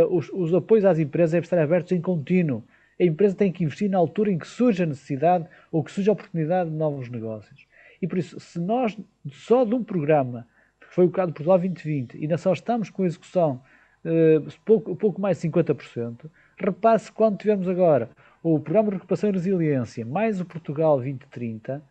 Os, 0.10 0.30
os 0.34 0.54
apoios 0.54 0.86
às 0.86 0.98
empresas 0.98 1.32
devem 1.32 1.44
estar 1.44 1.60
abertos 1.60 1.92
em 1.92 2.02
contínuo. 2.02 2.64
A 3.00 3.04
empresa 3.04 3.36
tem 3.36 3.52
que 3.52 3.64
investir 3.64 3.90
na 3.90 3.98
altura 3.98 4.32
em 4.32 4.38
que 4.38 4.48
surge 4.48 4.84
a 4.84 4.86
necessidade 4.86 5.48
ou 5.72 5.84
que 5.84 5.92
surge 5.92 6.10
a 6.10 6.14
oportunidade 6.14 6.70
de 6.70 6.76
novos 6.76 7.10
negócios. 7.10 7.68
E 8.02 8.08
por 8.08 8.18
isso, 8.18 8.40
se 8.40 8.60
nós 8.60 8.98
só 9.32 9.64
de 9.64 9.74
um 9.74 9.84
programa, 9.84 10.48
que 10.80 10.88
foi 10.88 11.06
o 11.06 11.10
caso 11.10 11.28
de 11.28 11.34
Portugal 11.34 11.58
2020, 11.58 12.18
ainda 12.18 12.38
só 12.38 12.54
estamos 12.54 12.90
com 12.90 13.04
a 13.04 13.06
execução 13.06 13.62
uh, 14.04 14.52
pouco, 14.66 14.96
pouco 14.96 15.22
mais 15.22 15.40
de 15.40 15.50
50%, 15.50 16.30
repasse 16.58 17.12
quando 17.12 17.38
tivermos 17.38 17.68
agora 17.68 18.10
o 18.44 18.60
Programa 18.60 18.90
de 18.90 18.96
Recuperação 18.96 19.30
e 19.30 19.34
Resiliência 19.34 20.06
mais 20.06 20.42
o 20.42 20.46
Portugal 20.46 20.98
2030, 20.98 21.82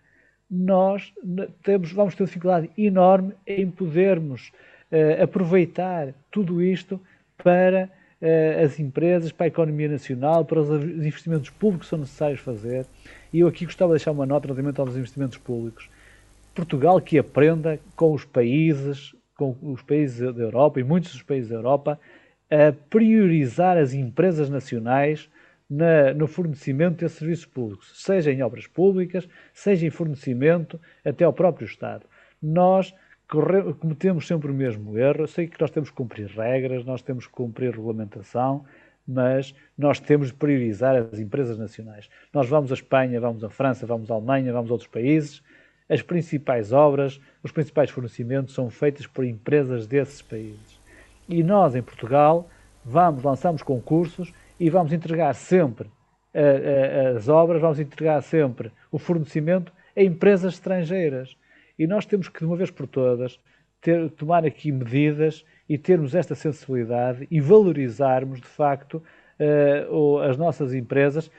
nós 0.51 1.15
temos, 1.63 1.93
vamos 1.93 2.15
ter 2.15 2.25
dificuldade 2.25 2.71
enorme 2.77 3.33
em 3.47 3.71
podermos 3.71 4.53
uh, 4.91 5.23
aproveitar 5.23 6.13
tudo 6.31 6.63
isto 6.63 7.01
para 7.43 7.89
as 8.65 8.79
empresas, 8.79 9.33
para 9.33 9.47
a 9.47 9.49
economia 9.49 9.89
nacional, 9.89 10.45
para 10.45 10.61
os 10.61 10.85
investimentos 10.85 11.51
públicos 11.51 11.87
que 11.87 11.91
são 11.91 11.99
necessários 11.99 12.41
fazer. 12.41 12.87
E 13.33 13.41
eu 13.41 13.49
aqui 13.49 13.65
gostava 13.65 13.93
de 13.93 13.99
deixar 13.99 14.13
uma 14.13 14.27
nota 14.27 14.47
relativamente 14.47 14.81
aos 14.81 14.97
investimentos 14.97 15.39
públicos. 15.39 15.91
Portugal 16.55 17.01
que 17.01 17.19
aprenda 17.19 17.81
com 17.97 18.13
os 18.13 18.25
países, 18.25 19.15
com 19.37 19.57
os 19.63 19.83
países 19.83 20.35
da 20.35 20.43
Europa 20.43 20.79
e 20.79 20.85
muitos 20.85 21.13
dos 21.13 21.23
países 21.23 21.49
da 21.49 21.57
Europa, 21.57 21.99
a 22.51 22.73
priorizar 22.91 23.79
as 23.79 23.95
empresas 23.95 24.51
nacionais 24.51 25.29
na, 25.69 26.13
no 26.13 26.27
fornecimento 26.27 26.99
de 26.99 27.09
serviços 27.09 27.47
públicos, 27.47 27.91
seja 27.95 28.31
em 28.31 28.43
obras 28.43 28.67
públicas, 28.67 29.27
seja 29.55 29.87
em 29.87 29.91
fornecimento 29.91 30.79
até 31.03 31.25
ao 31.25 31.33
próprio 31.33 31.65
Estado. 31.65 32.05
Nós 32.43 32.95
corre, 33.33 33.73
cometemos 33.73 34.27
sempre 34.27 34.51
o 34.51 34.55
mesmo 34.55 34.99
erro. 34.99 35.23
Eu 35.23 35.27
sei 35.27 35.47
que 35.47 35.59
nós 35.59 35.71
temos 35.71 35.89
que 35.89 35.97
cumprir 35.97 36.27
regras, 36.27 36.85
nós 36.85 37.01
temos 37.01 37.27
que 37.27 37.33
cumprir 37.33 37.71
regulamentação, 37.71 38.67
mas 39.09 39.55
nós 39.77 39.99
temos 39.99 40.29
de 40.29 40.35
priorizar 40.35 40.95
as 40.95 41.19
empresas 41.19 41.57
nacionais. 41.57 42.11
Nós 42.33 42.47
vamos 42.47 42.71
à 42.71 42.75
Espanha, 42.75 43.19
vamos 43.19 43.43
à 43.43 43.49
França, 43.49 43.87
vamos 43.87 44.11
à 44.11 44.15
Alemanha, 44.15 44.53
vamos 44.53 44.71
a 44.71 44.75
outros 44.75 44.91
países. 44.91 45.43
As 45.89 46.03
principais 46.03 46.73
obras, 46.73 47.19
os 47.43 47.51
principais 47.51 47.89
fornecimentos 47.89 48.55
são 48.55 48.69
feitos 48.69 49.07
por 49.07 49.25
empresas 49.25 49.87
desses 49.87 50.21
países. 50.21 50.79
E 51.27 51.43
nós, 51.43 51.75
em 51.75 51.83
Portugal, 51.83 52.49
vamos, 52.85 53.23
lançamos 53.23 53.63
concursos 53.63 54.33
e 54.61 54.69
vamos 54.69 54.93
entregar 54.93 55.35
sempre 55.35 55.89
as 57.15 57.29
obras, 57.29 57.61
vamos 57.61 57.79
entregar 57.79 58.23
sempre 58.23 58.71
o 58.91 58.99
fornecimento 58.99 59.73
a 59.97 60.03
empresas 60.03 60.55
estrangeiras. 60.55 61.37
E 61.79 61.87
nós 61.87 62.07
temos 62.07 62.29
que, 62.29 62.41
de 62.41 62.45
uma 62.45 62.57
vez 62.57 62.71
por 62.71 62.87
todas, 62.87 63.39
ter, 63.81 64.11
tomar 64.11 64.45
aqui 64.45 64.71
medidas 64.71 65.45
e 65.69 65.77
termos 65.77 66.15
esta 66.15 66.35
sensibilidade 66.35 67.27
e 67.31 67.41
valorizarmos, 67.41 68.41
de 68.41 68.47
facto, 68.47 69.03
uh, 69.41 70.19
as 70.19 70.37
nossas 70.37 70.75
empresas 70.75 71.31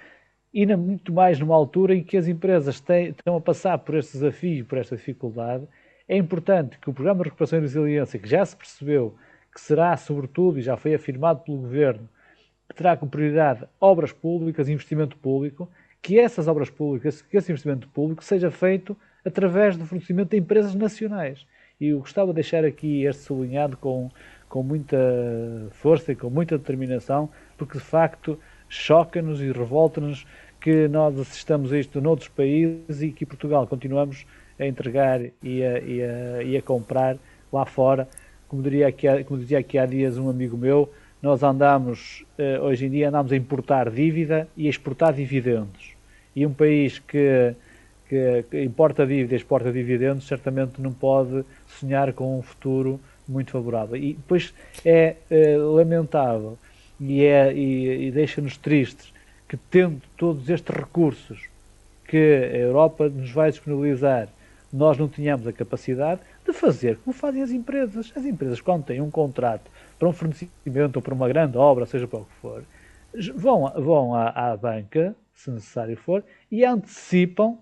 e 0.53 0.65
na, 0.65 0.77
muito 0.77 1.11
mais 1.11 1.39
numa 1.39 1.55
altura 1.55 1.95
em 1.95 2.03
que 2.03 2.15
as 2.15 2.27
empresas 2.27 2.79
têm, 2.79 3.09
estão 3.09 3.35
a 3.35 3.41
passar 3.41 3.77
por 3.79 3.95
este 3.95 4.13
desafio, 4.13 4.65
por 4.65 4.77
esta 4.77 4.95
dificuldade. 4.95 5.67
É 6.07 6.15
importante 6.15 6.77
que 6.77 6.89
o 6.89 6.93
Programa 6.93 7.23
de 7.23 7.29
Recuperação 7.29 7.59
e 7.59 7.61
Resiliência, 7.63 8.19
que 8.19 8.29
já 8.29 8.45
se 8.45 8.55
percebeu 8.55 9.15
que 9.51 9.61
será, 9.61 9.95
sobretudo, 9.97 10.59
e 10.59 10.61
já 10.61 10.75
foi 10.75 10.93
afirmado 10.93 11.41
pelo 11.41 11.59
Governo, 11.59 12.09
que 12.67 12.75
terá 12.75 12.97
como 12.97 13.09
prioridade 13.09 13.65
obras 13.79 14.11
públicas, 14.11 14.67
investimento 14.67 15.15
público, 15.17 15.69
que 16.01 16.19
essas 16.19 16.47
obras 16.47 16.69
públicas, 16.69 17.21
que 17.21 17.37
esse 17.37 17.51
investimento 17.51 17.87
público 17.87 18.23
seja 18.23 18.51
feito 18.51 18.97
através 19.25 19.77
do 19.77 19.85
fornecimento 19.85 20.29
de 20.29 20.37
empresas 20.37 20.75
nacionais. 20.75 21.45
E 21.79 21.87
eu 21.87 21.99
gostava 21.99 22.27
de 22.27 22.35
deixar 22.35 22.63
aqui 22.63 23.05
este 23.05 23.23
sublinhado 23.23 23.77
com, 23.77 24.09
com 24.47 24.63
muita 24.63 24.97
força 25.71 26.11
e 26.11 26.15
com 26.15 26.29
muita 26.29 26.57
determinação, 26.57 27.29
porque 27.57 27.77
de 27.77 27.83
facto 27.83 28.39
choca-nos 28.69 29.41
e 29.41 29.51
revolta-nos 29.51 30.25
que 30.59 30.87
nós 30.87 31.19
assistamos 31.19 31.73
a 31.73 31.79
isto 31.79 31.99
noutros 31.99 32.29
países 32.29 33.01
e 33.01 33.11
que 33.11 33.25
Portugal 33.25 33.67
continuamos 33.67 34.25
a 34.59 34.65
entregar 34.65 35.21
e 35.41 35.63
a, 35.63 35.79
e 35.79 36.01
a, 36.01 36.43
e 36.43 36.57
a 36.57 36.61
comprar 36.61 37.17
lá 37.51 37.65
fora. 37.65 38.07
Como, 38.47 38.61
diria 38.61 38.87
aqui, 38.87 39.07
como 39.25 39.39
dizia 39.39 39.59
aqui 39.59 39.77
há 39.77 39.85
dias 39.85 40.17
um 40.17 40.29
amigo 40.29 40.55
meu, 40.55 40.89
nós 41.21 41.41
andamos, 41.41 42.25
eh, 42.37 42.59
hoje 42.59 42.85
em 42.85 42.89
dia, 42.89 43.09
andamos 43.09 43.31
a 43.31 43.35
importar 43.35 43.89
dívida 43.89 44.47
e 44.55 44.67
a 44.67 44.69
exportar 44.69 45.13
dividendos. 45.13 45.93
E 46.35 46.45
um 46.45 46.53
país 46.53 46.99
que, 46.99 47.55
que, 48.07 48.45
importa 48.63 49.05
dívida 49.05 49.35
exporta 49.35 49.71
dividendos 49.71 50.27
certamente 50.27 50.81
não 50.81 50.91
pode 50.93 51.43
sonhar 51.67 52.13
com 52.13 52.37
um 52.37 52.41
futuro 52.41 52.99
muito 53.27 53.51
favorável. 53.51 53.95
E 53.95 54.13
depois 54.13 54.53
é, 54.85 55.15
é 55.29 55.57
lamentável 55.57 56.57
e, 56.99 57.23
é, 57.23 57.53
e, 57.53 58.07
e 58.07 58.11
deixa-nos 58.11 58.57
tristes 58.57 59.13
que, 59.47 59.57
tendo 59.57 60.01
todos 60.17 60.49
estes 60.49 60.75
recursos 60.75 61.47
que 62.07 62.17
a 62.17 62.57
Europa 62.57 63.09
nos 63.09 63.31
vai 63.31 63.49
disponibilizar, 63.49 64.27
nós 64.71 64.97
não 64.97 65.07
tenhamos 65.07 65.47
a 65.47 65.53
capacidade 65.53 66.21
de 66.45 66.51
fazer 66.51 66.97
como 66.97 67.13
fazem 67.13 67.41
as 67.41 67.51
empresas. 67.51 68.11
As 68.15 68.25
empresas, 68.25 68.59
quando 68.59 68.85
têm 68.85 69.01
um 69.01 69.11
contrato 69.11 69.69
para 69.97 70.07
um 70.07 70.13
fornecimento 70.13 70.95
ou 70.95 71.01
para 71.01 71.13
uma 71.13 71.27
grande 71.27 71.57
obra, 71.57 71.85
seja 71.85 72.07
para 72.07 72.19
o 72.19 72.25
que 72.25 72.33
for, 72.41 72.63
vão, 73.35 73.71
vão 73.77 74.15
à, 74.15 74.29
à 74.29 74.57
banca, 74.57 75.15
se 75.33 75.51
necessário 75.51 75.95
for, 75.95 76.23
e 76.51 76.65
antecipam 76.65 77.57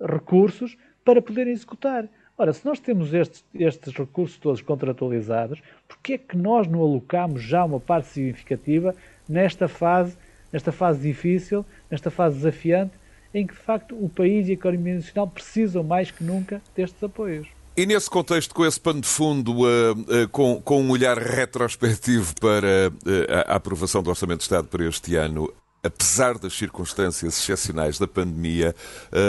recursos 0.00 0.76
para 1.04 1.22
poderem 1.22 1.52
executar. 1.52 2.08
Ora, 2.38 2.52
se 2.52 2.66
nós 2.66 2.78
temos 2.78 3.14
estes, 3.14 3.44
estes 3.54 3.94
recursos 3.94 4.36
todos 4.36 4.60
contratualizados, 4.60 5.62
porquê 5.88 6.14
é 6.14 6.18
que 6.18 6.36
nós 6.36 6.66
não 6.66 6.80
alocamos 6.80 7.42
já 7.42 7.64
uma 7.64 7.80
parte 7.80 8.08
significativa 8.08 8.94
nesta 9.28 9.68
fase, 9.68 10.16
nesta 10.52 10.70
fase 10.70 11.00
difícil, 11.00 11.64
nesta 11.90 12.10
fase 12.10 12.36
desafiante, 12.36 12.92
em 13.32 13.46
que 13.46 13.54
de 13.54 13.60
facto 13.60 13.94
o 13.94 14.08
país 14.08 14.48
e 14.48 14.50
a 14.50 14.54
economia 14.54 14.96
nacional 14.96 15.28
precisam 15.28 15.82
mais 15.82 16.10
que 16.10 16.22
nunca 16.22 16.60
destes 16.74 17.02
apoios? 17.02 17.48
E 17.76 17.84
nesse 17.84 18.08
contexto, 18.08 18.54
com 18.54 18.64
esse 18.64 18.80
pano 18.80 19.02
de 19.02 19.08
fundo, 19.08 19.52
uh, 19.52 19.92
uh, 19.92 20.28
com, 20.30 20.80
um 20.80 20.90
olhar 20.90 21.18
retrospectivo 21.18 22.34
para 22.40 22.88
uh, 22.88 23.50
a 23.50 23.56
aprovação 23.56 24.02
do 24.02 24.08
Orçamento 24.08 24.38
de 24.38 24.44
Estado 24.44 24.66
para 24.66 24.86
este 24.86 25.14
ano, 25.14 25.52
apesar 25.86 26.38
das 26.38 26.52
circunstâncias 26.52 27.38
excepcionais 27.38 27.98
da 27.98 28.06
pandemia, 28.06 28.74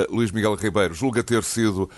Luís 0.09 0.31
Miguel 0.31 0.55
Ribeiro 0.55 0.93
julga 0.93 1.23
ter 1.23 1.43
sido, 1.43 1.89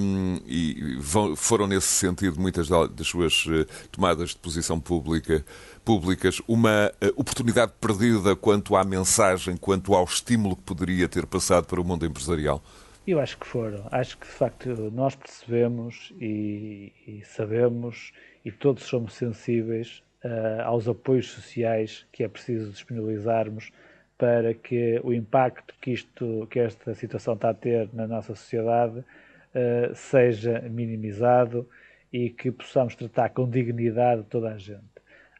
um, 0.00 0.40
e 0.46 0.96
vão, 0.98 1.36
foram 1.36 1.66
nesse 1.66 1.88
sentido 1.88 2.40
muitas 2.40 2.68
das 2.68 3.06
suas 3.06 3.44
tomadas 3.90 4.30
de 4.30 4.36
posição 4.36 4.80
pública, 4.80 5.44
públicas, 5.84 6.40
uma 6.46 6.92
oportunidade 7.16 7.72
perdida 7.80 8.34
quanto 8.34 8.76
à 8.76 8.84
mensagem, 8.84 9.56
quanto 9.56 9.94
ao 9.94 10.04
estímulo 10.04 10.56
que 10.56 10.62
poderia 10.62 11.08
ter 11.08 11.26
passado 11.26 11.66
para 11.66 11.80
o 11.80 11.84
mundo 11.84 12.06
empresarial? 12.06 12.62
Eu 13.06 13.20
acho 13.20 13.36
que 13.38 13.46
foram. 13.46 13.86
Acho 13.90 14.16
que 14.16 14.26
de 14.26 14.32
facto 14.32 14.68
nós 14.90 15.14
percebemos 15.14 16.12
e, 16.18 16.92
e 17.06 17.22
sabemos 17.24 18.12
e 18.44 18.50
todos 18.50 18.84
somos 18.84 19.14
sensíveis 19.14 20.02
uh, 20.24 20.62
aos 20.64 20.88
apoios 20.88 21.30
sociais 21.30 22.06
que 22.10 22.24
é 22.24 22.28
preciso 22.28 22.70
disponibilizarmos 22.70 23.70
para 24.16 24.54
que 24.54 25.00
o 25.02 25.12
impacto 25.12 25.74
que 25.80 25.92
isto, 25.92 26.46
que 26.50 26.60
esta 26.60 26.94
situação 26.94 27.34
está 27.34 27.50
a 27.50 27.54
ter 27.54 27.88
na 27.92 28.06
nossa 28.06 28.34
sociedade 28.34 28.98
uh, 29.00 29.94
seja 29.94 30.60
minimizado 30.70 31.68
e 32.12 32.30
que 32.30 32.50
possamos 32.50 32.94
tratar 32.94 33.30
com 33.30 33.48
dignidade 33.48 34.24
toda 34.30 34.52
a 34.52 34.58
gente. 34.58 34.82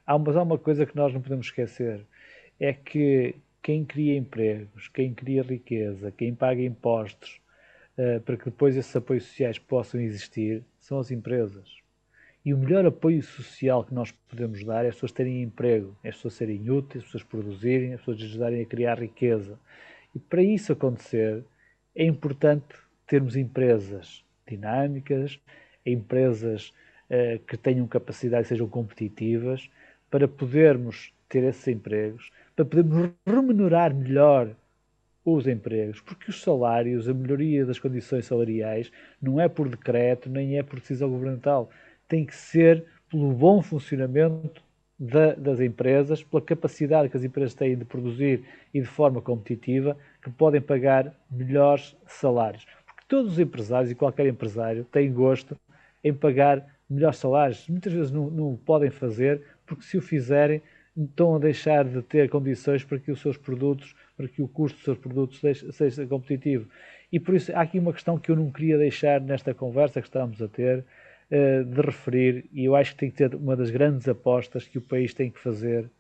Há 0.07 0.17
uma, 0.17 0.33
há 0.33 0.43
uma 0.43 0.59
coisa 0.59 0.85
que 0.85 0.97
nós 0.97 1.13
não 1.15 1.21
podemos 1.21 1.47
esquecer, 1.47 2.05
é 2.59 2.73
que 2.73 3.37
quem 3.63 3.85
cria 3.85 4.17
empregos, 4.17 4.89
quem 4.89 5.15
cria 5.15 5.43
riqueza, 5.43 6.11
quem 6.11 6.35
paga 6.35 6.61
impostos, 6.61 7.41
uh, 7.97 8.21
para 8.21 8.37
que 8.37 8.47
depois 8.47 8.77
esses 8.77 8.95
apoios 8.95 9.25
sociais 9.25 9.59
possam 9.59 10.01
existir 10.01 10.65
são 10.79 10.99
as 10.99 11.11
empresas. 11.11 11.84
E 12.45 12.53
o 12.53 12.59
melhor 12.59 12.85
apoio 12.85 13.23
social 13.23 13.85
que 13.85 13.95
nós 13.95 14.11
podemos 14.29 14.63
dar 14.65 14.85
é 14.85 14.89
as 14.89 14.95
pessoas 14.95 15.13
terem 15.13 15.43
emprego, 15.43 15.97
é 16.05 16.11
as 16.11 16.17
pessoas 16.17 16.35
serem 16.35 16.71
úteis, 16.71 17.03
as 17.03 17.11
pessoas 17.11 17.23
produzirem, 17.23 17.95
as 17.95 18.01
pessoas 18.01 18.21
ajudarem 18.21 18.61
a 18.61 18.67
criar 18.67 19.01
riqueza. 19.01 19.59
E 20.15 20.19
para 20.19 20.43
isso 20.43 20.73
acontecer, 20.73 21.43
é 21.95 22.05
importante 22.05 22.75
termos 23.07 23.35
empresas 23.35 24.23
dinâmicas, 24.47 25.41
empresas 25.87 26.73
uh, 27.09 27.39
que 27.47 27.57
tenham 27.57 27.87
capacidade 27.87 28.45
e 28.45 28.49
sejam 28.49 28.69
competitivas, 28.69 29.71
para 30.11 30.29
podermos 30.29 31.13
ter 31.29 31.45
esses 31.45 31.67
empregos, 31.67 32.31
para 32.55 32.65
podermos 32.65 33.11
remunerar 33.27 33.95
melhor 33.95 34.55
os 35.25 35.47
empregos, 35.47 36.01
porque 36.01 36.31
os 36.31 36.43
salários, 36.43 37.09
a 37.09 37.15
melhoria 37.15 37.65
das 37.65 37.79
condições 37.79 38.27
salariais, 38.27 38.93
não 39.21 39.41
é 39.41 39.49
por 39.49 39.69
decreto, 39.69 40.29
nem 40.29 40.59
é 40.59 40.63
por 40.63 40.79
decisão 40.79 41.09
governamental. 41.09 41.71
Tem 42.09 42.25
que 42.25 42.35
ser 42.35 42.85
pelo 43.11 43.33
bom 43.33 43.63
funcionamento 43.63 44.63
da, 44.99 45.35
das 45.35 45.61
empresas, 45.61 46.23
pela 46.23 46.43
capacidade 46.43 47.09
que 47.09 47.17
as 47.17 47.25
empresas 47.25 47.55
têm 47.55 47.77
de 47.77 47.85
produzir 47.85 48.45
e 48.73 48.81
de 48.81 48.87
forma 48.87 49.21
competitiva, 49.21 49.97
que 50.23 50.31
podem 50.31 50.61
pagar 50.61 51.15
melhores 51.31 51.97
salários. 52.07 52.67
Porque 52.87 53.03
todos 53.09 53.33
os 53.33 53.39
empresários 53.39 53.91
e 53.91 53.95
qualquer 53.95 54.27
empresário 54.27 54.85
tem 54.85 55.13
gosto 55.13 55.57
em 56.03 56.13
pagar 56.13 56.67
melhores 56.89 57.19
salários, 57.19 57.67
muitas 57.69 57.93
vezes 57.93 58.11
não, 58.11 58.31
não 58.31 58.57
podem 58.57 58.91
fazer, 58.91 59.43
porque 59.67 59.83
se 59.83 59.97
o 59.97 60.03
fizerem, 60.03 60.61
estão 60.97 61.35
a 61.35 61.39
deixar 61.39 61.85
de 61.85 62.01
ter 62.03 62.29
condições 62.29 62.85
para 62.85 62.99
que 62.99 63.11
os 63.11 63.21
seus 63.21 63.37
produtos, 63.37 63.97
para 64.17 64.29
que 64.29 64.41
o 64.41 64.47
custo 64.47 64.77
dos 64.77 64.85
seus 64.85 64.99
produtos 64.99 65.41
seja 65.73 66.07
competitivo. 66.07 66.69
E 67.11 67.19
por 67.19 67.35
isso 67.35 67.53
há 67.53 67.63
aqui 67.63 67.79
uma 67.79 67.93
questão 67.93 68.19
que 68.19 68.31
eu 68.31 68.37
não 68.37 68.51
queria 68.51 68.79
deixar 68.79 69.21
nesta 69.21 69.53
conversa 69.53 70.01
que 70.01 70.07
estamos 70.07 70.41
a 70.41 70.47
ter, 70.47 70.85
uh, 71.31 71.65
de 71.65 71.81
referir, 71.81 72.49
e 72.53 72.65
eu 72.65 72.75
acho 72.77 72.93
que 72.93 72.99
tem 72.99 73.11
que 73.11 73.19
ser 73.19 73.35
uma 73.35 73.57
das 73.57 73.71
grandes 73.71 74.09
apostas 74.09 74.67
que 74.67 74.79
o 74.79 74.83
país 74.83 75.15
tem 75.15 75.31
que 75.31 75.41
fazer 75.41 75.91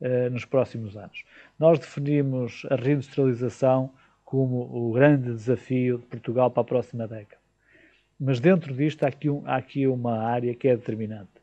uh, 0.00 0.30
nos 0.30 0.44
próximos 0.44 0.96
anos. 0.96 1.24
Nós 1.58 1.78
definimos 1.78 2.66
a 2.70 2.76
reindustrialização 2.76 3.92
como 4.24 4.62
o 4.72 4.92
grande 4.92 5.32
desafio 5.32 5.98
de 5.98 6.06
Portugal 6.06 6.50
para 6.50 6.60
a 6.60 6.64
próxima 6.64 7.08
década. 7.08 7.40
Mas 8.18 8.38
dentro 8.38 8.74
disto 8.74 9.02
há 9.02 9.08
aqui, 9.08 9.30
um, 9.30 9.42
há 9.46 9.56
aqui 9.56 9.86
uma 9.86 10.18
área 10.22 10.54
que 10.54 10.68
é 10.68 10.76
determinante, 10.76 11.40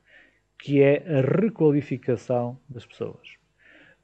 que 0.59 0.81
é 0.81 1.03
a 1.17 1.21
requalificação 1.21 2.57
das 2.69 2.85
pessoas. 2.85 3.35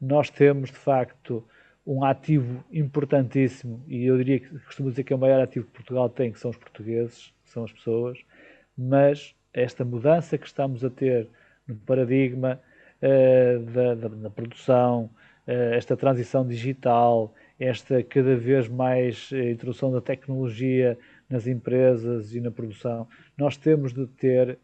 Nós 0.02 0.30
temos, 0.30 0.70
de 0.70 0.78
facto, 0.78 1.48
um 1.86 2.04
ativo 2.04 2.64
importantíssimo, 2.72 3.84
e 3.88 4.06
eu 4.06 4.18
diria 4.18 4.40
que 4.40 4.60
costumo 4.60 4.90
dizer 4.90 5.04
que 5.04 5.14
é 5.14 5.16
o 5.16 5.20
maior 5.20 5.42
ativo 5.42 5.66
que 5.66 5.72
Portugal 5.72 6.10
tem, 6.10 6.32
que 6.32 6.40
são 6.40 6.52
os 6.52 6.58
portugueses, 6.58 7.34
que 7.44 7.52
são 7.52 7.64
as 7.64 7.72
pessoas, 7.72 8.20
mas 8.78 9.36
esta 9.54 9.86
mudança 9.86 10.38
que 10.38 10.48
estamos 10.48 10.84
a 10.84 10.90
ter 10.90 11.30
no 11.68 11.76
paradigma 11.76 12.60
uh, 13.02 13.60
da, 13.72 13.96
da, 13.96 14.08
da, 14.08 14.30
produção, 14.30 15.10
uh, 15.48 15.74
esta 15.74 15.96
transição 15.96 16.46
digital, 16.48 17.34
esta 17.60 18.02
cada 18.04 18.36
vez 18.36 18.68
mais 18.68 19.32
uh, 19.32 19.38
introdução 19.38 19.92
da 19.92 20.02
tecnologia 20.02 20.98
nas 21.30 21.48
empresas 21.48 22.34
e 22.36 22.42
na 22.42 22.52
produção, 22.52 23.08
nós 23.38 23.58
temos 23.58 23.94
de 23.94 24.06
ter, 24.06 24.60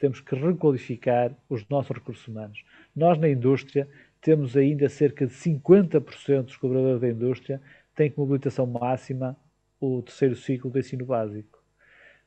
temos 0.00 0.20
que 0.20 0.34
requalificar 0.34 1.30
os 1.48 1.64
nossos 1.68 1.96
recursos 1.96 2.26
humanos. 2.26 2.64
Nós 2.96 3.16
na 3.16 3.28
indústria 3.28 3.86
temos 4.20 4.56
ainda 4.56 4.88
cerca 4.88 5.24
de 5.24 5.32
50% 5.32 6.42
dos 6.46 6.56
colaboradores 6.56 7.00
da 7.00 7.08
indústria 7.08 7.62
têm 7.94 8.10
como 8.10 8.26
habilitação 8.26 8.66
máxima 8.66 9.36
o 9.80 10.02
terceiro 10.02 10.34
ciclo 10.34 10.68
do 10.68 10.78
ensino 10.80 11.04
básico. 11.04 11.63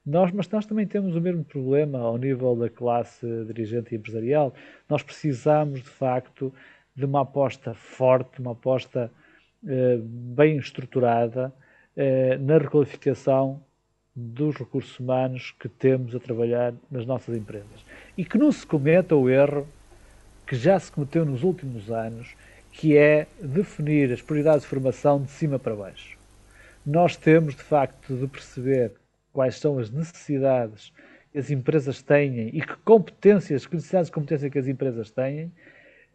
Nós, 0.08 0.32
mas 0.32 0.48
nós 0.48 0.66
também 0.66 0.88
temos 0.88 1.18
o 1.18 1.20
mesmo 1.20 1.44
problema 1.44 2.00
ao 2.00 2.18
nível 2.18 2.56
da 2.56 2.70
classe 2.70 3.28
dirigente 3.44 3.94
e 3.94 3.98
empresarial. 3.98 4.54
Nós 4.88 5.04
precisamos, 5.04 5.84
de 5.84 5.90
facto, 5.90 6.54
de 6.96 7.04
uma 7.04 7.24
aposta 7.24 7.74
forte, 7.74 8.40
uma 8.40 8.54
aposta 8.54 9.12
eh, 9.68 10.00
bem 10.02 10.56
estruturada 10.60 11.54
eh, 11.98 12.38
na 12.38 12.58
requalificação 12.58 13.62
dos 14.16 14.56
recursos 14.56 14.98
humanos 14.98 15.54
que 15.60 15.68
temos 15.68 16.16
a 16.16 16.22
trabalhar 16.22 16.74
nas 16.90 17.06
nossas 17.06 17.36
empresas. 17.36 17.86
E 18.18 18.24
que 18.24 18.38
não 18.38 18.50
se 18.50 18.66
cometa 18.66 19.14
o 19.14 19.30
erro 19.30 19.68
que 20.48 20.56
já 20.56 20.80
se 20.80 20.90
cometeu 20.90 21.26
nos 21.26 21.44
últimos 21.44 21.92
anos, 21.92 22.34
que 22.72 22.96
é 22.96 23.28
definir 23.42 24.14
as 24.14 24.22
prioridades 24.22 24.62
de 24.62 24.70
formação 24.70 25.22
de 25.22 25.32
cima 25.32 25.60
para 25.60 25.76
baixo. 25.76 26.18
Nós 26.86 27.18
temos, 27.18 27.56
de 27.56 27.62
facto, 27.62 28.16
de 28.16 28.26
perceber 28.26 28.94
quais 29.38 29.60
são 29.60 29.78
as 29.78 29.92
necessidades 29.92 30.92
que 31.32 31.38
as 31.38 31.52
empresas 31.52 32.02
têm 32.02 32.48
e 32.48 32.60
que 32.60 32.76
competências, 32.78 33.68
que 33.68 33.76
necessidades 33.76 34.08
de 34.08 34.12
competência 34.12 34.50
que 34.50 34.58
as 34.58 34.68
empresas 34.68 35.12
têm, 35.12 35.52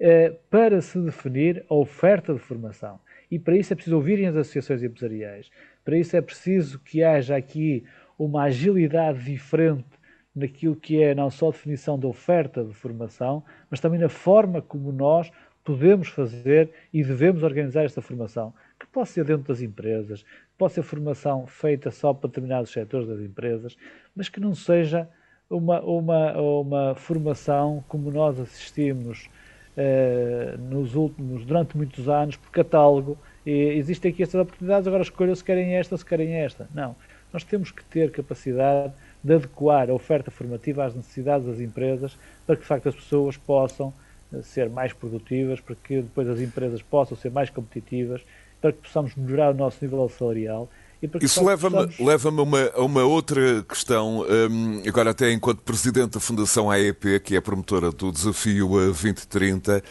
eh, 0.01 0.35
para 0.51 0.81
se 0.81 0.99
definir 0.99 1.65
a 1.71 1.75
oferta 1.77 2.35
de 2.35 2.41
formação. 2.41 2.99
E 3.31 3.39
para 3.39 3.57
isso 3.57 3.73
é 3.73 3.77
preciso 3.77 3.95
ouvirem 3.95 4.27
as 4.27 4.35
associações 4.35 4.83
empresariais. 4.83 5.53
Para 5.85 5.97
isso 5.97 6.17
é 6.17 6.21
preciso 6.21 6.81
que 6.81 7.05
haja 7.05 7.37
aqui 7.37 7.85
uma 8.19 8.43
agilidade 8.43 9.23
diferente 9.23 9.87
naquilo 10.35 10.75
que 10.75 11.01
é 11.01 11.15
não 11.15 11.31
só 11.31 11.51
a 11.51 11.53
definição 11.53 11.97
da 11.97 12.09
oferta 12.09 12.65
de 12.65 12.75
formação, 12.75 13.45
mas 13.71 13.79
também 13.79 14.01
na 14.01 14.09
forma 14.09 14.61
como 14.61 14.91
nós 14.91 15.31
podemos 15.63 16.09
fazer 16.09 16.71
e 16.93 17.05
devemos 17.05 17.45
organizar 17.45 17.85
esta 17.85 18.03
formação, 18.03 18.53
que 18.83 18.89
pode 18.89 19.11
ser 19.11 19.25
dentro 19.25 19.45
das 19.45 19.61
empresas, 19.61 20.25
pode 20.59 20.73
ser 20.73 20.83
formação 20.83 21.47
feita 21.47 21.91
só 21.91 22.13
para 22.13 22.29
determinados 22.29 22.73
setores 22.73 23.07
das 23.07 23.21
empresas, 23.21 23.77
mas 24.15 24.29
que 24.29 24.41
não 24.41 24.57
seja 24.57 25.09
uma, 25.49 25.81
uma, 25.81 26.33
uma 26.33 26.95
formação 26.97 27.85
como 27.87 28.11
nós 28.11 28.41
assistimos 28.41 29.31
eh, 29.77 30.57
nos 30.59 30.97
últimos, 30.97 31.45
durante 31.45 31.77
muitos 31.77 32.09
anos, 32.09 32.35
por 32.35 32.51
catálogo, 32.51 33.17
e 33.47 33.53
existem 33.53 34.11
aqui 34.11 34.25
estas 34.25 34.41
oportunidades, 34.41 34.89
agora 34.89 35.03
escolha 35.03 35.35
se 35.37 35.45
querem 35.45 35.77
esta 35.77 35.95
ou 35.95 35.99
se 35.99 36.05
querem 36.05 36.35
esta. 36.35 36.69
Não. 36.75 36.97
Nós 37.33 37.45
temos 37.45 37.71
que 37.71 37.85
ter 37.85 38.11
capacidade 38.11 38.93
de 39.23 39.35
adequar 39.35 39.89
a 39.89 39.95
oferta 39.95 40.31
formativa 40.31 40.85
às 40.85 40.95
necessidades 40.95 41.47
das 41.47 41.61
empresas 41.61 42.19
para 42.45 42.57
que, 42.57 42.63
de 42.63 42.69
facto, 42.69 42.89
as 42.89 42.97
pessoas 42.97 43.37
possam 43.37 43.95
eh, 44.33 44.43
ser 44.43 44.69
mais 44.69 44.93
produtivas, 44.93 45.61
para 45.61 45.77
que 45.77 46.03
depois 46.03 46.29
as 46.29 46.41
empresas 46.41 46.83
possam 46.83 47.17
ser 47.17 47.31
mais 47.31 47.49
competitivas, 47.49 48.23
para 48.63 48.73
que 48.73 48.79
possamos 48.79 49.15
melhorar 49.15 49.51
o 49.51 49.55
nosso 49.55 49.77
nível 49.83 50.09
salarial 50.09 50.71
isso 51.21 51.45
leva-me 51.45 51.89
possamos... 51.89 51.99
leva 51.99 52.29
a, 52.29 52.43
uma, 52.43 52.71
uma 52.77 53.05
outra 53.05 53.63
questão, 53.65 54.21
um, 54.23 54.83
agora 54.87 55.11
até 55.11 55.33
enquanto 55.33 55.61
Presidente 55.61 56.13
da 56.13 56.21
Fundação 56.21 56.71
AEP, 56.71 57.21
que 57.21 57.35
é 57.35 57.41
promotora 57.41 57.91
do 57.91 58.13
Desafio 58.13 58.69
2030, 58.69 59.83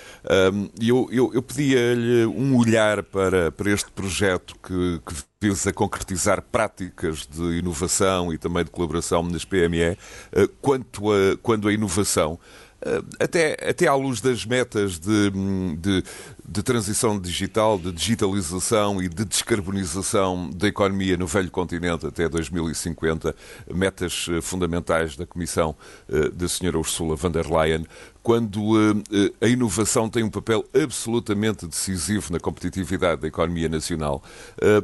um, 0.54 0.70
eu, 0.82 1.10
eu, 1.12 1.34
eu 1.34 1.42
pedia-lhe 1.42 2.26
um 2.28 2.56
olhar 2.56 3.04
para, 3.04 3.52
para 3.52 3.72
este 3.72 3.92
projeto 3.92 4.56
que, 4.64 5.02
que 5.06 5.14
visa 5.42 5.74
concretizar 5.74 6.42
práticas 6.42 7.28
de 7.28 7.60
inovação 7.60 8.32
e 8.32 8.38
também 8.38 8.64
de 8.64 8.72
colaboração 8.72 9.22
nas 9.24 9.44
PME, 9.44 9.92
uh, 9.92 10.48
quanto 10.62 11.12
a, 11.12 11.38
quando 11.42 11.68
a 11.68 11.74
inovação 11.74 12.40
uh, 12.86 13.06
até, 13.20 13.58
até 13.70 13.86
à 13.86 13.96
luz 13.96 14.22
das 14.22 14.46
metas 14.46 14.98
de, 14.98 15.30
de, 15.78 16.04
de 16.48 16.64
transição 16.64 17.20
digital, 17.20 17.78
de 17.78 17.92
digitalização 17.92 19.02
e 19.02 19.08
de 19.08 19.24
descarbonização 19.26 20.50
da 20.50 20.68
economia 20.68 21.16
no 21.16 21.28
velho 21.28 21.52
continente 21.52 22.06
até 22.06 22.28
2050, 22.28 23.36
metas 23.74 24.28
eh, 24.30 24.42
fundamentais 24.42 25.16
da 25.16 25.26
Comissão 25.26 25.76
eh, 26.10 26.30
da 26.30 26.46
Sra. 26.46 26.78
Ursula 26.78 27.16
von 27.16 27.32
der 27.32 27.48
Leyen, 27.50 27.86
quando 28.24 28.76
eh, 29.12 29.32
a 29.46 29.48
inovação 29.48 30.10
tem 30.10 30.24
um 30.24 30.30
papel 30.30 30.66
absolutamente 30.74 31.68
decisivo 31.68 32.34
na 32.34 32.40
competitividade 32.40 33.22
da 33.22 33.28
economia 33.28 33.70
nacional. 33.70 34.24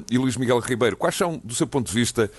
E 0.10 0.18
Luís 0.18 0.38
Miguel 0.38 0.60
Ribeiro, 0.60 0.98
quais 0.98 1.16
são, 1.16 1.40
do 1.44 1.54
seu 1.54 1.68
ponto 1.68 1.88
de 1.88 1.94
vista, 1.94 2.32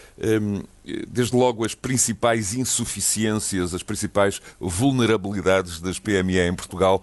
desde 1.09 1.37
logo 1.37 1.65
as 1.65 1.75
principais 1.75 2.55
insuficiências, 2.55 3.75
as 3.75 3.83
principais 3.83 4.41
vulnerabilidades 4.59 5.81
das 5.81 5.99
PME 5.99 6.41
em 6.41 6.55
Portugal 6.55 7.03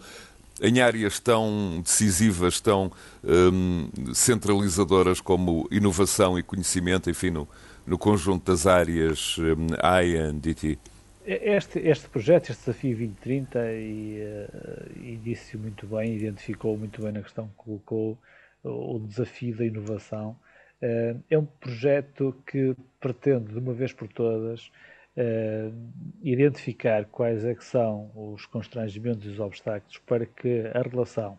em 0.61 0.81
áreas 0.81 1.19
tão 1.19 1.81
decisivas, 1.81 2.59
tão 2.59 2.91
um, 3.23 3.89
centralizadoras 4.13 5.19
como 5.19 5.67
inovação 5.71 6.37
e 6.39 6.43
conhecimento, 6.43 7.09
enfim, 7.09 7.31
no, 7.31 7.47
no 7.85 7.97
conjunto 7.97 8.51
das 8.51 8.65
áreas 8.65 9.37
um, 9.37 9.67
e 10.03 10.31
DT? 10.33 10.77
Este, 11.25 11.79
este 11.79 12.07
projeto, 12.07 12.51
este 12.51 12.65
desafio 12.65 12.97
2030, 12.97 13.59
e, 13.73 14.19
e 15.01 15.19
disse 15.23 15.57
muito 15.57 15.87
bem, 15.87 16.15
identificou 16.15 16.77
muito 16.77 17.01
bem 17.01 17.11
na 17.11 17.21
questão 17.21 17.47
que 17.47 17.55
colocou 17.55 18.17
o 18.65 18.99
desafio 18.99 19.55
da 19.55 19.65
inovação, 19.65 20.37
uh, 20.81 21.23
é 21.29 21.37
um 21.37 21.45
projeto 21.45 22.35
que 22.45 22.75
pretende, 22.99 23.53
de 23.53 23.59
uma 23.59 23.73
vez 23.73 23.93
por 23.93 24.07
todas, 24.07 24.71
uh, 25.17 25.73
identificar 26.21 27.05
quais 27.05 27.43
é 27.45 27.55
são 27.63 28.11
os 28.15 28.45
constrangimentos 28.45 29.25
e 29.25 29.29
os 29.29 29.39
obstáculos 29.39 29.97
para 29.99 30.25
que 30.25 30.63
a 30.73 30.81
relação 30.81 31.37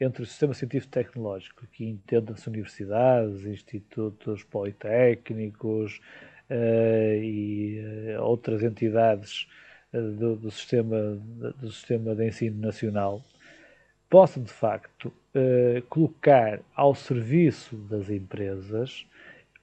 entre 0.00 0.22
o 0.22 0.26
sistema 0.26 0.54
científico-tecnológico, 0.54 1.66
que 1.66 1.84
entenda-se 1.84 2.48
universidades, 2.48 3.44
institutos 3.44 4.42
politécnicos 4.44 6.00
uh, 6.48 7.22
e 7.22 7.82
uh, 8.16 8.22
outras 8.22 8.62
entidades 8.62 9.46
do, 9.92 10.36
do, 10.36 10.50
sistema, 10.50 11.20
do 11.60 11.70
sistema 11.70 12.14
de 12.14 12.28
ensino 12.28 12.60
nacional, 12.60 13.22
possam, 14.08 14.42
de 14.42 14.52
facto, 14.52 15.12
colocar 15.88 16.60
ao 16.74 16.94
serviço 16.94 17.76
das 17.76 18.08
empresas 18.08 19.04